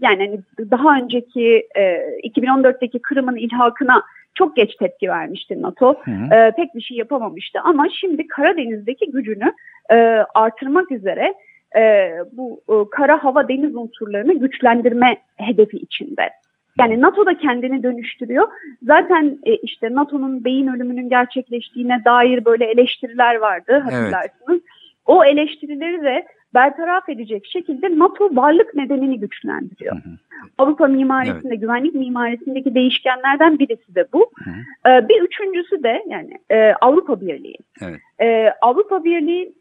yani 0.00 0.18
hani 0.26 0.40
daha 0.70 0.96
önceki 0.96 1.66
e, 1.76 1.82
2014'teki 2.28 3.02
Kırım'ın 3.02 3.36
ilhakına 3.36 4.02
çok 4.34 4.56
geç 4.56 4.74
tepki 4.76 5.08
vermişti 5.08 5.62
NATO. 5.62 5.94
Hı 6.04 6.10
hı. 6.10 6.34
E, 6.34 6.52
pek 6.56 6.74
bir 6.74 6.80
şey 6.80 6.96
yapamamıştı 6.96 7.60
ama 7.64 7.86
şimdi 8.00 8.26
Karadeniz'deki 8.26 9.10
gücünü 9.10 9.52
e, 9.90 9.96
artırmak 10.34 10.92
üzere 10.92 11.34
e, 11.76 12.12
bu 12.32 12.60
e, 12.68 12.74
kara 12.90 13.24
hava 13.24 13.48
deniz 13.48 13.76
unsurlarını 13.76 14.38
güçlendirme 14.38 15.16
hedefi 15.36 15.76
içinde. 15.76 16.30
Yani 16.78 17.00
NATO 17.00 17.26
da 17.26 17.38
kendini 17.38 17.82
dönüştürüyor. 17.82 18.48
Zaten 18.82 19.38
e, 19.46 19.56
işte 19.56 19.94
NATO'nun 19.94 20.44
beyin 20.44 20.66
ölümünün 20.66 21.08
gerçekleştiğine 21.08 22.02
dair 22.04 22.44
böyle 22.44 22.64
eleştiriler 22.64 23.34
vardı 23.34 23.78
hatırlarsınız. 23.78 24.60
O 25.06 25.24
eleştirileri 25.24 26.02
de 26.02 26.26
bertaraf 26.54 27.08
edecek 27.08 27.46
şekilde 27.46 27.98
NATO 27.98 28.36
varlık 28.36 28.74
nedenini 28.74 29.20
güçlendiriyor. 29.20 29.96
Hı 29.96 29.98
hı. 29.98 30.14
Avrupa 30.58 30.86
mimarisinde, 30.86 31.56
güvenlik 31.56 31.94
mimarisindeki 31.94 32.74
değişkenlerden 32.74 33.58
birisi 33.58 33.94
de 33.94 34.06
bu. 34.12 34.30
Hı. 34.44 34.50
Ee, 34.90 35.08
bir 35.08 35.22
üçüncüsü 35.22 35.82
de 35.82 36.04
yani 36.08 36.38
e, 36.50 36.72
Avrupa 36.80 37.20
Birliği. 37.20 37.56
Evet. 37.82 38.00
Ee, 38.20 38.52
Avrupa 38.62 39.04
Birliği 39.04 39.52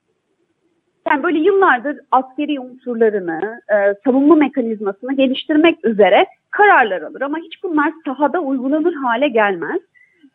yani 1.09 1.23
böyle 1.23 1.39
yıllardır 1.39 1.99
askeri 2.11 2.59
unsurlarını, 2.59 3.61
e, 3.69 3.75
savunma 4.05 4.35
mekanizmasını 4.35 5.13
geliştirmek 5.13 5.85
üzere 5.85 6.25
kararlar 6.51 7.01
alır 7.01 7.21
ama 7.21 7.37
hiç 7.37 7.63
bunlar 7.63 7.93
sahada 8.05 8.39
uygulanır 8.39 8.93
hale 8.93 9.27
gelmez. 9.27 9.81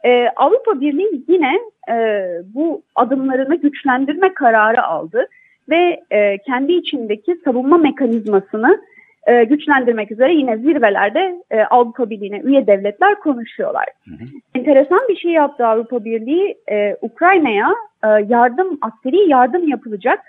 e, 0.05 0.29
Avrupa 0.37 0.81
Birliği 0.81 1.25
yine 1.29 1.59
e, 1.91 2.27
bu 2.55 2.83
adımlarını 2.95 3.55
güçlendirme 3.55 4.35
kararı 4.35 4.83
aldı 4.85 5.27
ve 5.69 6.01
e, 6.11 6.39
kendi 6.39 6.73
içindeki 6.73 7.37
savunma 7.45 7.79
mekanizmasını 7.79 8.81
e, 9.27 9.45
güçlendirmek 9.45 10.13
üzere 10.13 10.35
yine 10.35 10.57
zirvelerde 10.57 11.43
e, 11.51 11.61
Avrupa 11.61 12.11
Birliği'ne 12.11 12.41
üye 12.41 12.67
devletler 12.67 13.15
konuşuyorlar. 13.15 13.85
Hı 14.05 14.15
hı. 14.15 14.29
Enteresan 14.55 15.01
bir 15.09 15.17
şey 15.17 15.33
yaptı 15.33 15.67
Avrupa 15.67 16.05
Birliği. 16.05 16.59
E, 16.71 16.97
Ukrayna'ya 17.03 17.75
e, 18.05 18.09
yardım, 18.29 18.79
askeri 18.81 19.29
yardım 19.29 19.69
yapılacak 19.69 20.21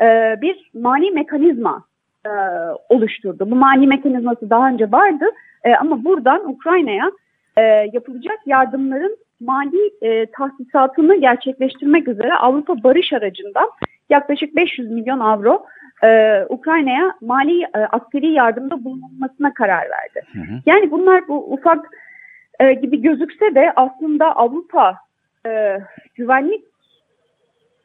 e, 0.00 0.36
bir 0.42 0.70
mali 0.74 1.10
mekanizma 1.10 1.84
e, 2.26 2.30
oluşturdu. 2.88 3.50
Bu 3.50 3.56
mali 3.56 3.86
mekanizması 3.86 4.50
daha 4.50 4.68
önce 4.68 4.92
vardı 4.92 5.24
e, 5.64 5.74
ama 5.74 6.04
buradan 6.04 6.50
Ukrayna'ya 6.50 7.10
e, 7.56 7.62
yapılacak 7.92 8.38
yardımların 8.46 9.16
mali 9.40 9.90
e, 10.02 10.26
tahsisatını 10.26 11.20
gerçekleştirmek 11.20 12.08
üzere 12.08 12.34
Avrupa 12.34 12.82
Barış 12.82 13.12
Aracı'ndan 13.12 13.70
yaklaşık 14.10 14.56
500 14.56 14.90
milyon 14.90 15.20
avro 15.20 15.66
e, 16.04 16.42
Ukrayna'ya 16.48 17.12
mali 17.20 17.62
e, 17.62 17.78
askeri 17.90 18.32
yardımda 18.32 18.84
bulunmasına 18.84 19.54
karar 19.54 19.82
verdi. 19.90 20.26
Hı 20.32 20.38
hı. 20.38 20.60
Yani 20.66 20.90
bunlar 20.90 21.28
bu 21.28 21.52
ufak 21.52 21.86
e, 22.60 22.72
gibi 22.72 23.02
gözükse 23.02 23.54
de 23.54 23.72
aslında 23.76 24.36
Avrupa 24.36 24.96
e, 25.46 25.78
güvenlik 26.14 26.64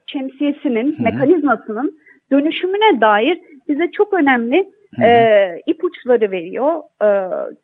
şemsiyesinin, 0.07 0.93
hı 0.93 0.99
hı. 0.99 1.03
mekanizmasının 1.03 1.99
dönüşümüne 2.33 3.01
dair 3.01 3.39
bize 3.67 3.91
çok 3.91 4.13
önemli 4.13 4.69
e, 5.03 5.61
ipuçları 5.65 6.31
veriyor 6.31 6.81
e, 7.01 7.07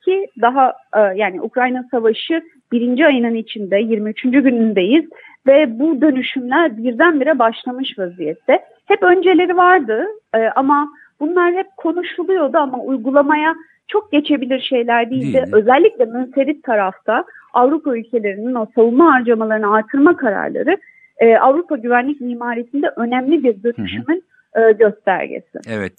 ki 0.05 0.27
daha 0.41 0.73
e, 0.95 0.99
yani 0.99 1.41
Ukrayna 1.41 1.85
Savaşı 1.91 2.41
birinci 2.71 3.05
ayının 3.05 3.35
içinde 3.35 3.77
23. 3.77 4.21
günündeyiz 4.21 5.05
ve 5.47 5.79
bu 5.79 6.01
dönüşümler 6.01 6.77
birdenbire 6.77 7.39
başlamış 7.39 7.99
vaziyette. 7.99 8.59
Hep 8.85 9.03
önceleri 9.03 9.57
vardı 9.57 10.05
e, 10.35 10.49
ama 10.55 10.89
bunlar 11.19 11.53
hep 11.53 11.67
konuşuluyordu 11.77 12.57
ama 12.57 12.79
uygulamaya 12.79 13.55
çok 13.87 14.11
geçebilir 14.11 14.59
şeyler 14.59 15.09
değildi. 15.09 15.33
Değil. 15.33 15.53
Özellikle 15.53 16.05
münferit 16.05 16.63
tarafta 16.63 17.23
Avrupa 17.53 17.97
ülkelerinin 17.97 18.55
o 18.55 18.65
savunma 18.75 19.13
harcamalarını 19.13 19.73
artırma 19.73 20.17
kararları 20.17 20.77
e, 21.19 21.37
Avrupa 21.37 21.75
güvenlik 21.75 22.21
mimarisinde 22.21 22.93
önemli 22.95 23.43
bir 23.43 23.63
dönüşümün 23.63 24.23
e, 24.55 24.71
göstergesi. 24.71 25.59
Evet. 25.67 25.93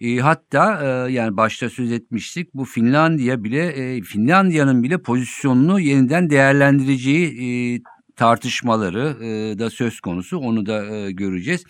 E, 0.00 0.16
hatta 0.16 0.80
e, 0.82 1.12
yani 1.12 1.36
başta 1.36 1.70
söz 1.70 1.92
etmiştik 1.92 2.54
bu 2.54 2.64
Finlandiya 2.64 3.44
bile 3.44 3.66
e, 3.66 4.02
Finlandiya'nın 4.02 4.82
bile 4.82 4.98
pozisyonunu 4.98 5.80
yeniden 5.80 6.30
değerlendireceği 6.30 7.26
e, 7.26 7.46
tartışmaları 8.16 9.24
e, 9.24 9.58
da 9.58 9.70
söz 9.70 10.00
konusu. 10.00 10.38
Onu 10.38 10.66
da 10.66 10.96
e, 10.96 11.12
göreceğiz. 11.12 11.64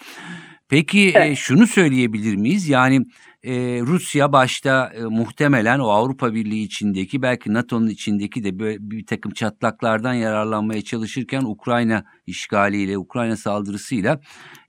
Peki 0.68 1.12
evet. 1.14 1.32
e, 1.32 1.36
şunu 1.36 1.66
söyleyebilir 1.66 2.36
miyiz? 2.36 2.68
Yani 2.68 2.96
e, 3.42 3.80
Rusya 3.80 4.32
başta 4.32 4.92
e, 4.94 5.02
muhtemelen 5.02 5.78
o 5.78 5.88
Avrupa 5.88 6.34
Birliği 6.34 6.62
içindeki 6.62 7.22
belki 7.22 7.54
NATO'nun 7.54 7.88
içindeki 7.88 8.44
de 8.44 8.58
böyle 8.58 8.76
bir 8.80 9.06
takım 9.06 9.32
çatlaklardan 9.32 10.14
yararlanmaya 10.14 10.82
çalışırken 10.82 11.42
Ukrayna 11.42 12.04
işgaliyle, 12.26 12.98
Ukrayna 12.98 13.36
saldırısıyla 13.36 14.20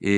e, 0.01 0.11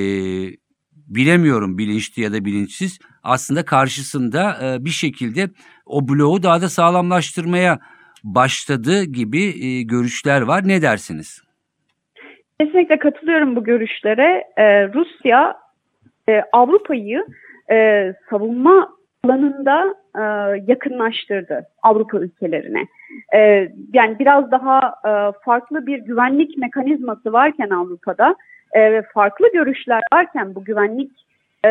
bilemiyorum 1.10 1.78
bilinçli 1.78 2.24
ya 2.24 2.34
da 2.34 2.46
bilinçsiz 2.46 3.00
aslında 3.24 3.66
karşısında 3.66 4.58
e, 4.64 4.86
bir 4.86 4.90
şekilde 4.90 5.50
o 5.86 6.08
bloğu 6.08 6.44
daha 6.44 6.62
da 6.62 6.70
sağlamlaştırmaya 6.70 7.80
başladığı 8.24 9.04
gibi 9.04 9.66
e, 9.66 9.82
görüşler 9.84 10.42
var. 10.42 10.68
Ne 10.68 10.82
dersiniz? 10.82 11.42
Kesinlikle 12.60 13.00
katılıyorum 13.00 13.56
bu 13.56 13.64
görüşlere. 13.64 14.44
Ee, 14.58 14.88
Rusya 14.88 15.58
e, 16.30 16.42
Avrupa'yı 16.52 17.26
e, 17.72 18.14
savunma 18.30 18.90
alanında 19.24 19.96
e, 20.16 20.22
yakınlaştırdı 20.68 21.68
Avrupa 21.84 22.20
ülkelerine. 22.20 22.88
E, 23.36 23.40
yani 23.94 24.20
biraz 24.20 24.52
daha 24.52 24.94
e, 25.06 25.12
farklı 25.46 25.88
bir 25.88 26.00
güvenlik 26.00 26.58
mekanizması 26.58 27.34
varken 27.34 27.70
Avrupa'da 27.70 28.36
e, 28.74 28.94
ve 28.94 29.02
farklı 29.02 29.52
görüşler 29.52 30.02
varken 30.14 30.56
bu 30.56 30.64
güvenlik 30.64 31.12
e, 31.66 31.70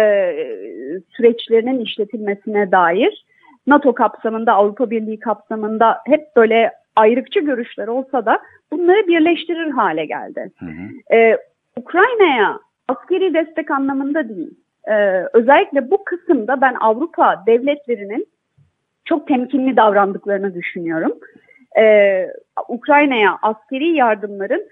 süreçlerinin 1.16 1.80
işletilmesine 1.80 2.72
dair 2.72 3.24
NATO 3.66 3.94
kapsamında, 3.94 4.52
Avrupa 4.52 4.90
Birliği 4.90 5.18
kapsamında 5.18 5.98
hep 6.06 6.36
böyle 6.36 6.72
ayrıkçı 6.96 7.40
görüşler 7.40 7.86
olsa 7.86 8.26
da 8.26 8.38
bunları 8.72 9.06
birleştirir 9.06 9.70
hale 9.70 10.06
geldi. 10.06 10.50
Hı 10.58 10.66
hı. 10.66 11.14
Ee, 11.16 11.38
Ukrayna'ya 11.76 12.60
askeri 12.88 13.34
destek 13.34 13.70
anlamında 13.70 14.28
değil, 14.28 14.50
ee, 14.90 15.24
özellikle 15.32 15.90
bu 15.90 16.04
kısımda 16.04 16.60
ben 16.60 16.74
Avrupa 16.74 17.42
devletlerinin 17.46 18.26
çok 19.04 19.28
temkinli 19.28 19.76
davrandıklarını 19.76 20.54
düşünüyorum. 20.54 21.12
Ee, 21.78 22.28
Ukrayna'ya 22.68 23.38
askeri 23.42 23.88
yardımların 23.88 24.68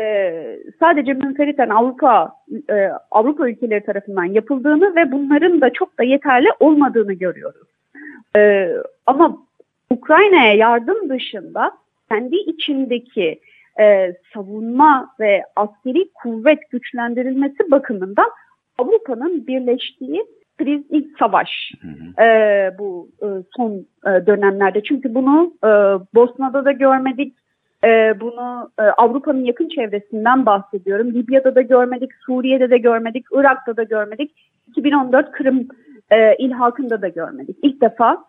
e, 0.00 0.58
sadece 0.80 1.14
münferiten 1.14 1.68
Avrupa 1.68 2.32
e, 2.70 2.90
Avrupa 3.10 3.48
ülkeleri 3.48 3.84
tarafından 3.84 4.24
yapıldığını 4.24 4.96
ve 4.96 5.12
bunların 5.12 5.60
da 5.60 5.72
çok 5.72 5.98
da 5.98 6.02
yeterli 6.02 6.48
olmadığını 6.60 7.12
görüyoruz. 7.12 7.68
Ee, 8.36 8.72
ama 9.06 9.38
Ukrayna'ya 9.90 10.54
yardım 10.54 11.08
dışında 11.08 11.72
kendi 12.08 12.36
içindeki 12.36 13.40
e, 13.80 14.14
savunma 14.34 15.14
ve 15.20 15.42
askeri 15.56 16.10
kuvvet 16.14 16.70
güçlendirilmesi 16.70 17.70
bakımından 17.70 18.30
Avrupa'nın 18.78 19.46
birleştiği 19.46 20.24
kriz 20.58 20.82
ilk 20.90 21.18
savaş 21.18 21.72
hı 21.80 21.88
hı. 21.88 22.24
E, 22.24 22.78
bu 22.78 23.08
e, 23.22 23.26
son 23.56 23.86
e, 24.06 24.26
dönemlerde. 24.26 24.82
Çünkü 24.82 25.14
bunu 25.14 25.52
e, 25.64 25.68
Bosna'da 26.14 26.64
da 26.64 26.72
görmedik, 26.72 27.34
e, 27.84 28.20
bunu 28.20 28.70
e, 28.78 28.82
Avrupa'nın 28.82 29.44
yakın 29.44 29.68
çevresinden 29.68 30.46
bahsediyorum. 30.46 31.14
Libya'da 31.14 31.54
da 31.54 31.62
görmedik, 31.62 32.10
Suriye'de 32.26 32.70
de 32.70 32.78
görmedik, 32.78 33.26
Irak'ta 33.32 33.76
da 33.76 33.82
görmedik. 33.82 34.30
2014 34.68 35.32
Kırım 35.32 35.68
e, 36.10 36.36
ilhakında 36.36 37.02
da 37.02 37.08
görmedik. 37.08 37.56
İlk 37.62 37.80
defa 37.80 38.24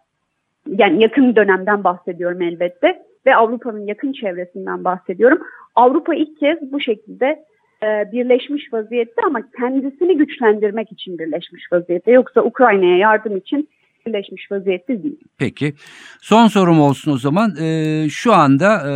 yani 0.68 1.04
yakın 1.04 1.36
dönemden 1.36 1.84
bahsediyorum 1.84 2.42
elbette 2.42 3.04
ve 3.26 3.36
Avrupa'nın 3.36 3.86
yakın 3.86 4.14
çevresinden 4.14 4.84
bahsediyorum. 4.84 5.40
Avrupa 5.76 6.16
ilk 6.16 6.40
kez 6.40 6.72
bu 6.72 6.82
şekilde 6.82 7.46
e, 7.84 8.12
birleşmiş 8.12 8.74
vaziyette 8.74 9.22
ama 9.26 9.42
kendisini 9.58 10.18
güçlendirmek 10.18 10.92
için 10.92 11.20
birleşmiş 11.20 11.72
vaziyette. 11.72 12.12
Yoksa 12.12 12.42
Ukrayna'ya 12.42 12.98
yardım 12.98 13.38
için 13.38 13.70
birleşmiş 14.06 14.52
vaziyette 14.52 15.04
değil. 15.04 15.20
Peki. 15.38 15.74
Son 16.22 16.48
sorum 16.48 16.82
olsun 16.82 17.12
o 17.12 17.18
zaman. 17.18 17.56
E, 17.62 18.08
şu 18.10 18.34
anda 18.34 18.90
e, 18.90 18.92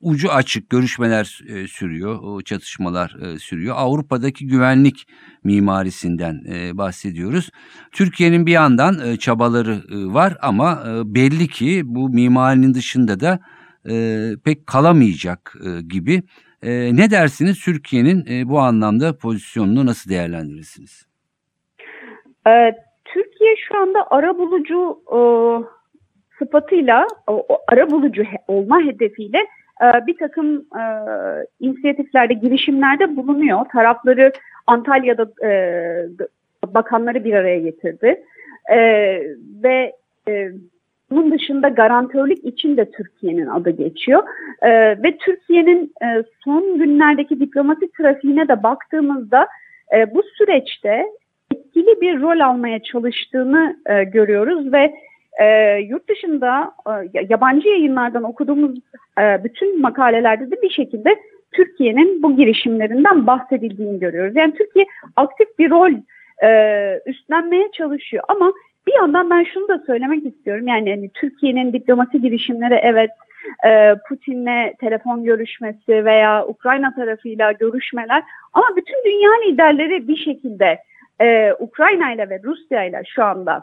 ucu 0.00 0.32
açık 0.32 0.70
görüşmeler 0.70 1.40
e, 1.48 1.66
sürüyor, 1.66 2.42
çatışmalar 2.42 3.16
e, 3.22 3.38
sürüyor. 3.38 3.74
Avrupa'daki 3.78 4.46
güvenlik 4.46 5.06
mimarisinden 5.44 6.40
e, 6.52 6.78
bahsediyoruz. 6.78 7.50
Türkiye'nin 7.92 8.46
bir 8.46 8.52
yandan 8.52 8.94
e, 9.06 9.16
çabaları 9.16 9.72
e, 9.72 10.14
var 10.14 10.36
ama 10.42 10.82
e, 10.86 11.14
belli 11.14 11.48
ki 11.48 11.82
bu 11.84 12.08
mimarinin 12.08 12.74
dışında 12.74 13.20
da 13.20 13.38
e, 13.90 14.24
pek 14.44 14.66
kalamayacak 14.66 15.54
e, 15.66 15.82
gibi. 15.82 16.22
E, 16.62 16.96
ne 16.96 17.10
dersiniz 17.10 17.64
Türkiye'nin 17.64 18.26
e, 18.30 18.48
bu 18.48 18.58
anlamda 18.58 19.18
pozisyonunu 19.18 19.86
nasıl 19.86 20.10
değerlendirirsiniz? 20.10 21.06
Evet. 22.46 22.74
Türkiye 23.04 23.54
şu 23.68 23.78
anda 23.78 24.06
ara 24.10 24.38
bulucu 24.38 24.98
e, 25.12 25.18
sıfatıyla, 26.38 27.06
o, 27.26 27.46
o 27.48 27.58
ara 27.72 27.90
bulucu 27.90 28.22
he, 28.22 28.36
olma 28.48 28.80
hedefiyle 28.80 29.38
e, 29.38 29.57
bir 30.06 30.16
takım 30.16 30.56
e, 30.56 30.82
inisiyatiflerde, 31.60 32.34
girişimlerde 32.34 33.16
bulunuyor. 33.16 33.64
Tarafları 33.72 34.32
Antalya'da 34.66 35.46
e, 35.46 35.50
bakanları 36.74 37.24
bir 37.24 37.32
araya 37.32 37.60
getirdi. 37.60 38.22
E, 38.72 38.78
ve 39.62 39.92
e, 40.28 40.50
bunun 41.10 41.32
dışında 41.32 41.68
garantörlük 41.68 42.44
için 42.44 42.76
de 42.76 42.90
Türkiye'nin 42.90 43.46
adı 43.46 43.70
geçiyor. 43.70 44.22
E, 44.62 44.70
ve 45.02 45.16
Türkiye'nin 45.16 45.92
e, 46.02 46.22
son 46.44 46.78
günlerdeki 46.78 47.40
diplomasi 47.40 47.92
trafiğine 47.92 48.48
de 48.48 48.62
baktığımızda 48.62 49.48
e, 49.96 50.14
bu 50.14 50.22
süreçte 50.22 51.06
etkili 51.54 52.00
bir 52.00 52.20
rol 52.20 52.40
almaya 52.40 52.82
çalıştığını 52.82 53.76
e, 53.86 54.04
görüyoruz 54.04 54.72
ve 54.72 54.94
e, 55.38 55.76
yurt 55.78 56.08
dışında 56.08 56.72
e, 56.86 57.24
yabancı 57.28 57.68
yayınlardan 57.68 58.22
okuduğumuz 58.22 58.78
e, 59.20 59.44
bütün 59.44 59.80
makalelerde 59.80 60.50
de 60.50 60.62
bir 60.62 60.70
şekilde 60.70 61.16
Türkiye'nin 61.52 62.22
bu 62.22 62.36
girişimlerinden 62.36 63.26
bahsedildiğini 63.26 63.98
görüyoruz. 63.98 64.36
Yani 64.36 64.54
Türkiye 64.54 64.86
aktif 65.16 65.58
bir 65.58 65.70
rol 65.70 65.92
e, 66.44 67.00
üstlenmeye 67.06 67.70
çalışıyor 67.72 68.24
ama 68.28 68.52
bir 68.86 68.94
yandan 68.94 69.30
ben 69.30 69.44
şunu 69.44 69.68
da 69.68 69.78
söylemek 69.86 70.26
istiyorum. 70.26 70.66
Yani 70.66 70.90
hani 70.90 71.10
Türkiye'nin 71.14 71.72
diplomasi 71.72 72.20
girişimleri 72.20 72.74
evet 72.74 73.10
e, 73.66 73.94
Putin'le 74.08 74.76
telefon 74.80 75.24
görüşmesi 75.24 76.04
veya 76.04 76.46
Ukrayna 76.46 76.94
tarafıyla 76.94 77.52
görüşmeler 77.52 78.22
ama 78.52 78.66
bütün 78.76 79.04
dünya 79.04 79.30
liderleri 79.46 80.08
bir 80.08 80.16
şekilde 80.16 80.78
e, 81.20 81.52
Ukrayna 81.58 82.12
ile 82.12 82.30
ve 82.30 82.40
Rusya 82.44 82.84
ile 82.84 83.02
şu 83.06 83.24
anda 83.24 83.62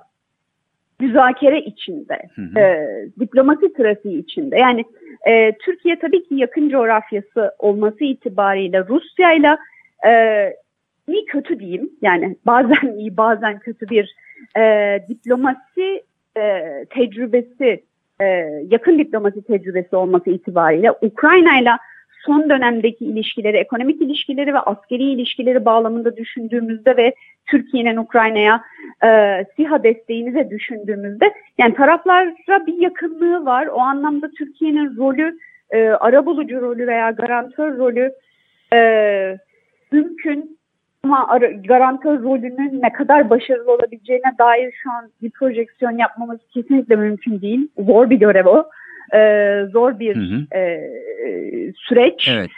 müzakere 0.99 1.59
içinde, 1.59 2.21
Hı 2.35 2.41
hı. 2.41 2.59
e, 2.59 2.87
diplomasi 3.19 3.73
trafiği 3.73 4.23
içinde. 4.23 4.57
Yani 4.57 4.85
e, 5.27 5.51
Türkiye 5.57 5.99
tabii 5.99 6.23
ki 6.23 6.35
yakın 6.35 6.69
coğrafyası 6.69 7.51
olması 7.59 8.03
itibariyle 8.03 8.87
Rusya 8.87 9.33
ile 9.33 9.57
e, 10.07 10.11
iyi 11.07 11.25
kötü 11.25 11.59
diyeyim 11.59 11.89
yani 12.01 12.35
bazen 12.45 12.97
iyi 12.97 13.17
bazen 13.17 13.59
kötü 13.59 13.89
bir 13.89 14.15
e, 14.57 14.99
diplomasi 15.09 16.03
e, 16.37 16.61
tecrübesi, 16.89 17.83
e, 18.21 18.25
yakın 18.71 18.99
diplomasi 18.99 19.41
tecrübesi 19.41 19.95
olması 19.95 20.29
itibariyle 20.29 20.91
Ukrayna 20.91 21.59
ile 21.59 21.71
son 22.25 22.49
dönemdeki 22.49 23.05
ilişkileri, 23.05 23.57
ekonomik 23.57 24.01
ilişkileri 24.01 24.53
ve 24.53 24.59
askeri 24.59 25.03
ilişkileri 25.03 25.65
bağlamında 25.65 26.17
düşündüğümüzde 26.17 26.97
ve 26.97 27.15
Türkiye'nin 27.45 27.97
Ukrayna'ya 27.97 28.61
e, 29.03 29.09
SİHA 29.55 29.83
desteğini 29.83 30.35
de 30.35 30.49
düşündüğümüzde 30.49 31.33
yani 31.57 31.73
taraflara 31.73 32.65
bir 32.67 32.77
yakınlığı 32.81 33.45
var. 33.45 33.67
O 33.67 33.79
anlamda 33.79 34.29
Türkiye'nin 34.37 34.97
rolü, 34.97 35.37
e, 35.71 35.87
arabulucu 35.89 36.61
rolü 36.61 36.87
veya 36.87 37.11
garantör 37.11 37.77
rolü 37.77 38.11
e, 38.73 39.37
mümkün 39.91 40.57
ama 41.03 41.27
ara, 41.27 41.51
garantör 41.51 42.23
rolünün 42.23 42.81
ne 42.81 42.91
kadar 42.93 43.29
başarılı 43.29 43.71
olabileceğine 43.71 44.37
dair 44.39 44.73
şu 44.83 44.91
an 44.91 45.11
bir 45.21 45.31
projeksiyon 45.31 45.97
yapmamız 45.97 46.39
kesinlikle 46.53 46.95
mümkün 46.95 47.41
değil. 47.41 47.67
Zor 47.79 48.09
bir 48.09 48.15
görev 48.15 48.45
o. 48.45 48.69
E, 49.13 49.19
zor 49.71 49.99
bir 49.99 50.15
Hı 50.15 50.19
hı. 50.19 50.57
e, 50.59 50.91
süreç. 51.75 52.27
Evet. 52.31 52.49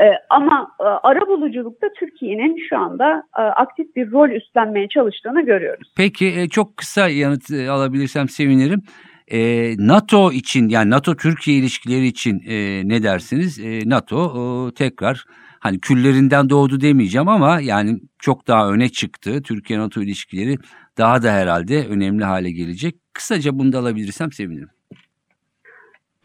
E, 0.00 0.06
ama 0.30 0.68
e, 0.80 0.84
arabuluculukta 0.84 1.86
Türkiye'nin 1.98 2.68
şu 2.68 2.78
anda 2.78 3.22
e, 3.38 3.42
aktif 3.42 3.96
bir 3.96 4.12
rol 4.12 4.30
üstlenmeye 4.30 4.88
çalıştığını 4.88 5.44
görüyoruz. 5.46 5.92
Peki 5.96 6.26
e, 6.26 6.48
çok 6.48 6.76
kısa 6.76 7.08
yanıt 7.08 7.50
e, 7.50 7.70
alabilirsem 7.70 8.28
sevinirim. 8.28 8.82
E, 9.28 9.38
NATO 9.78 10.32
için 10.32 10.68
yani 10.68 10.90
NATO-Türkiye 10.90 11.58
ilişkileri 11.58 12.06
için 12.06 12.42
e, 12.48 12.82
ne 12.88 13.02
dersiniz? 13.02 13.58
E, 13.58 13.88
NATO 13.88 14.34
e, 14.36 14.74
tekrar 14.74 15.24
hani 15.60 15.80
küllerinden 15.80 16.50
doğdu 16.50 16.80
demeyeceğim 16.80 17.28
ama 17.28 17.60
yani 17.60 17.98
çok 18.18 18.48
daha 18.48 18.70
öne 18.70 18.88
çıktı. 18.88 19.42
Türkiye-NATO 19.42 20.02
ilişkileri 20.02 20.56
daha 20.98 21.22
da 21.22 21.32
herhalde 21.32 21.86
önemli 21.86 22.24
hale 22.24 22.50
gelecek. 22.50 22.94
Kısaca 23.12 23.58
bunu 23.58 23.72
da 23.72 23.78
alabilirsem 23.78 24.32
sevinirim. 24.32 24.68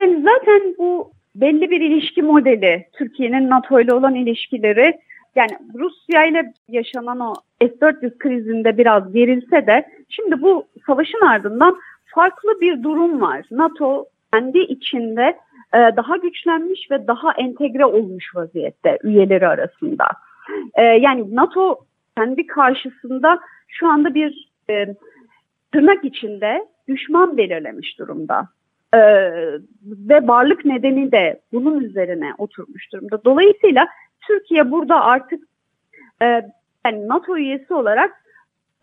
Yani 0.01 0.23
zaten 0.23 0.75
bu 0.77 1.11
belli 1.35 1.71
bir 1.71 1.81
ilişki 1.81 2.21
modeli 2.21 2.85
Türkiye'nin 2.93 3.49
NATO 3.49 3.79
ile 3.79 3.93
olan 3.93 4.15
ilişkileri 4.15 4.99
yani 5.35 5.51
Rusya 5.75 6.25
ile 6.25 6.53
yaşanan 6.67 7.19
o 7.19 7.33
S-400 7.61 8.17
krizinde 8.17 8.77
biraz 8.77 9.13
gerilse 9.13 9.67
de 9.67 9.87
şimdi 10.09 10.41
bu 10.41 10.67
savaşın 10.85 11.21
ardından 11.21 11.77
farklı 12.05 12.61
bir 12.61 12.83
durum 12.83 13.21
var. 13.21 13.45
NATO 13.51 14.05
kendi 14.33 14.59
içinde 14.59 15.37
e, 15.73 15.77
daha 15.77 16.17
güçlenmiş 16.17 16.91
ve 16.91 17.07
daha 17.07 17.33
entegre 17.33 17.85
olmuş 17.85 18.35
vaziyette 18.35 18.97
üyeleri 19.03 19.47
arasında. 19.47 20.05
E, 20.73 20.83
yani 20.83 21.35
NATO 21.35 21.79
kendi 22.17 22.47
karşısında 22.47 23.39
şu 23.67 23.87
anda 23.87 24.13
bir 24.13 24.49
e, 24.69 24.95
tırnak 25.71 26.05
içinde 26.05 26.67
düşman 26.87 27.37
belirlemiş 27.37 27.99
durumda. 27.99 28.47
Ee, 28.93 29.31
ve 29.83 30.27
varlık 30.27 30.65
nedeni 30.65 31.11
de 31.11 31.41
bunun 31.53 31.79
üzerine 31.79 32.33
oturmuş 32.37 32.93
durumda. 32.93 33.23
Dolayısıyla 33.25 33.87
Türkiye 34.21 34.71
burada 34.71 35.01
artık 35.01 35.43
e, 36.21 36.25
yani 36.85 37.07
NATO 37.07 37.37
üyesi 37.37 37.73
olarak 37.73 38.11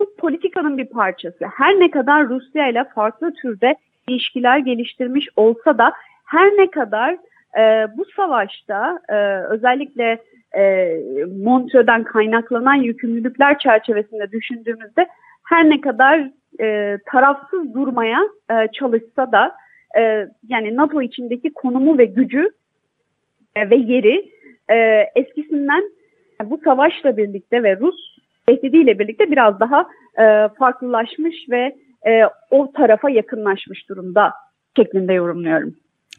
bu 0.01 0.17
politikanın 0.17 0.79
bir 0.79 0.87
parçası. 0.87 1.45
Her 1.45 1.81
ne 1.81 1.91
kadar 1.91 2.29
Rusya 2.29 2.69
ile 2.69 2.85
farklı 2.95 3.33
türde 3.35 3.77
ilişkiler 4.09 4.59
geliştirmiş 4.59 5.29
olsa 5.37 5.79
da 5.79 5.93
her 6.25 6.51
ne 6.51 6.71
kadar 6.71 7.19
e, 7.59 7.87
bu 7.97 8.05
savaşta 8.17 9.01
e, 9.09 9.15
özellikle 9.49 10.23
e, 10.57 10.95
Montreux'den 11.43 12.05
kaynaklanan 12.05 12.75
yükümlülükler 12.75 13.59
çerçevesinde 13.59 14.33
düşündüğümüzde 14.33 15.09
her 15.45 15.71
ne 15.71 15.81
kadar 15.81 16.31
e, 16.61 16.99
tarafsız 17.07 17.75
durmaya 17.75 18.21
e, 18.51 18.69
çalışsa 18.73 19.33
da 19.33 19.55
e, 19.99 20.29
yani 20.49 20.77
NATO 20.77 21.03
içindeki 21.03 21.53
konumu 21.53 21.99
ve 21.99 22.05
gücü 22.05 22.51
e, 23.57 23.71
ve 23.71 23.77
yeri 23.77 24.31
e, 24.71 24.77
eskisinden 25.17 25.83
bu 26.45 26.61
savaşla 26.65 27.17
birlikte 27.17 27.63
ve 27.63 27.81
Rus 27.81 28.19
tehdidiyle 28.47 28.99
birlikte 28.99 29.31
biraz 29.31 29.61
daha 29.61 29.81
e, 30.19 30.49
farklılaşmış 30.59 31.37
ve 31.51 31.77
e, 32.07 32.23
o 32.51 32.73
tarafa 32.73 33.11
yakınlaşmış 33.11 33.89
durumda 33.89 34.33
şeklinde 34.77 35.13
yorumluyorum. 35.13 35.75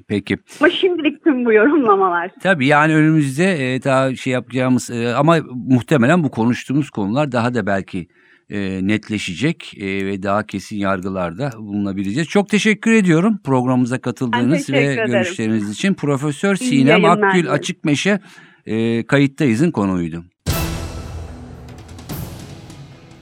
Peki. 0.07 0.37
Ama 0.59 0.69
şimdilik 0.69 1.23
tüm 1.23 1.45
bu 1.45 1.53
yorumlamalar. 1.53 2.31
Tabii 2.43 2.67
yani 2.67 2.95
önümüzde 2.95 3.75
e, 3.75 3.83
daha 3.83 4.15
şey 4.15 4.33
yapacağımız 4.33 4.89
e, 4.89 5.13
ama 5.15 5.37
muhtemelen 5.69 6.23
bu 6.23 6.31
konuştuğumuz 6.31 6.89
konular 6.89 7.31
daha 7.31 7.53
da 7.53 7.65
belki 7.65 8.07
e, 8.49 8.87
netleşecek 8.87 9.73
e, 9.77 10.05
ve 10.05 10.23
daha 10.23 10.45
kesin 10.45 10.77
yargılarda 10.77 11.51
bulunabileceğiz. 11.57 12.27
Çok 12.27 12.49
teşekkür 12.49 12.91
ediyorum 12.91 13.39
programımıza 13.43 13.97
katıldığınız 14.01 14.69
ve 14.69 14.83
ederim. 14.83 15.11
görüşleriniz 15.11 15.69
için. 15.69 15.93
Profesör 15.93 16.55
İyi 16.55 16.69
Sinem 16.69 17.05
Akgül. 17.05 17.51
Açıkmeşe 17.51 18.19
e, 18.65 19.05
kayıttayızın 19.05 19.71
konuğuydu. 19.71 20.23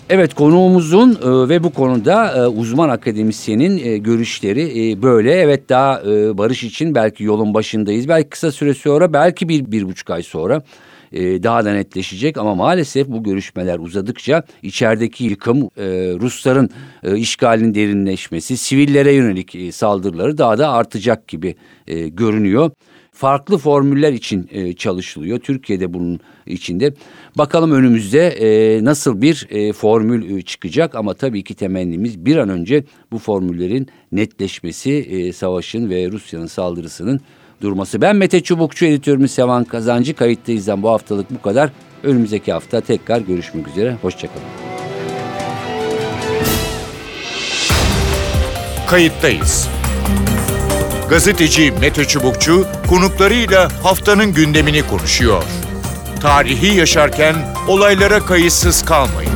Evet 0.09 0.33
konuğumuzun 0.33 1.11
e, 1.11 1.49
ve 1.49 1.63
bu 1.63 1.69
konuda 1.73 2.35
e, 2.37 2.47
uzman 2.47 2.89
akademisyenin 2.89 3.77
e, 3.85 3.97
görüşleri 3.97 4.91
e, 4.91 5.01
böyle. 5.01 5.31
Evet 5.31 5.69
daha 5.69 6.01
e, 6.01 6.37
barış 6.37 6.63
için 6.63 6.95
belki 6.95 7.23
yolun 7.23 7.53
başındayız. 7.53 8.07
Belki 8.07 8.29
kısa 8.29 8.51
süre 8.51 8.73
sonra 8.73 9.13
belki 9.13 9.49
bir, 9.49 9.71
bir 9.71 9.83
buçuk 9.83 10.09
ay 10.09 10.23
sonra 10.23 10.63
e, 11.11 11.43
daha 11.43 11.65
da 11.65 11.73
netleşecek. 11.73 12.37
Ama 12.37 12.55
maalesef 12.55 13.07
bu 13.07 13.23
görüşmeler 13.23 13.79
uzadıkça 13.79 14.43
içerideki 14.63 15.23
yıkım, 15.23 15.57
e, 15.77 15.85
Rusların 16.19 16.69
e, 17.03 17.17
işgalinin 17.17 17.73
derinleşmesi, 17.73 18.57
sivillere 18.57 19.13
yönelik 19.13 19.55
e, 19.55 19.71
saldırıları 19.71 20.37
daha 20.37 20.57
da 20.57 20.71
artacak 20.71 21.27
gibi 21.27 21.55
e, 21.87 22.07
görünüyor 22.07 22.71
farklı 23.17 23.57
formüller 23.57 24.13
için 24.13 24.49
e, 24.51 24.73
çalışılıyor. 24.73 25.39
Türkiye'de 25.39 25.93
bunun 25.93 26.19
içinde. 26.45 26.93
Bakalım 27.37 27.71
önümüzde 27.71 28.27
e, 28.27 28.83
nasıl 28.83 29.21
bir 29.21 29.47
e, 29.49 29.73
formül 29.73 30.37
e, 30.37 30.41
çıkacak 30.41 30.95
ama 30.95 31.13
tabii 31.13 31.43
ki 31.43 31.55
temennimiz 31.55 32.25
bir 32.25 32.37
an 32.37 32.49
önce 32.49 32.83
bu 33.11 33.17
formüllerin 33.17 33.87
netleşmesi, 34.11 34.91
e, 34.91 35.33
savaşın 35.33 35.89
ve 35.89 36.11
Rusya'nın 36.11 36.47
saldırısının 36.47 37.19
durması. 37.61 38.01
Ben 38.01 38.15
Mete 38.15 38.43
Çubukçu, 38.43 38.85
editörümüz 38.85 39.31
Sevan 39.31 39.63
Kazancı. 39.63 40.15
Kayıttayızdan 40.15 40.83
bu 40.83 40.89
haftalık 40.89 41.31
bu 41.31 41.41
kadar. 41.41 41.69
Önümüzdeki 42.03 42.53
hafta 42.53 42.81
tekrar 42.81 43.21
görüşmek 43.21 43.67
üzere. 43.67 43.97
Hoşçakalın. 44.01 44.47
Kayıttayız. 48.87 49.67
Gazeteci 51.09 51.73
Mete 51.81 52.05
Çubukçu 52.05 52.67
konuklarıyla 52.89 53.83
haftanın 53.83 54.33
gündemini 54.33 54.87
konuşuyor. 54.87 55.43
Tarihi 56.21 56.77
yaşarken 56.77 57.35
olaylara 57.67 58.19
kayıtsız 58.19 58.85
kalmayın. 58.85 59.31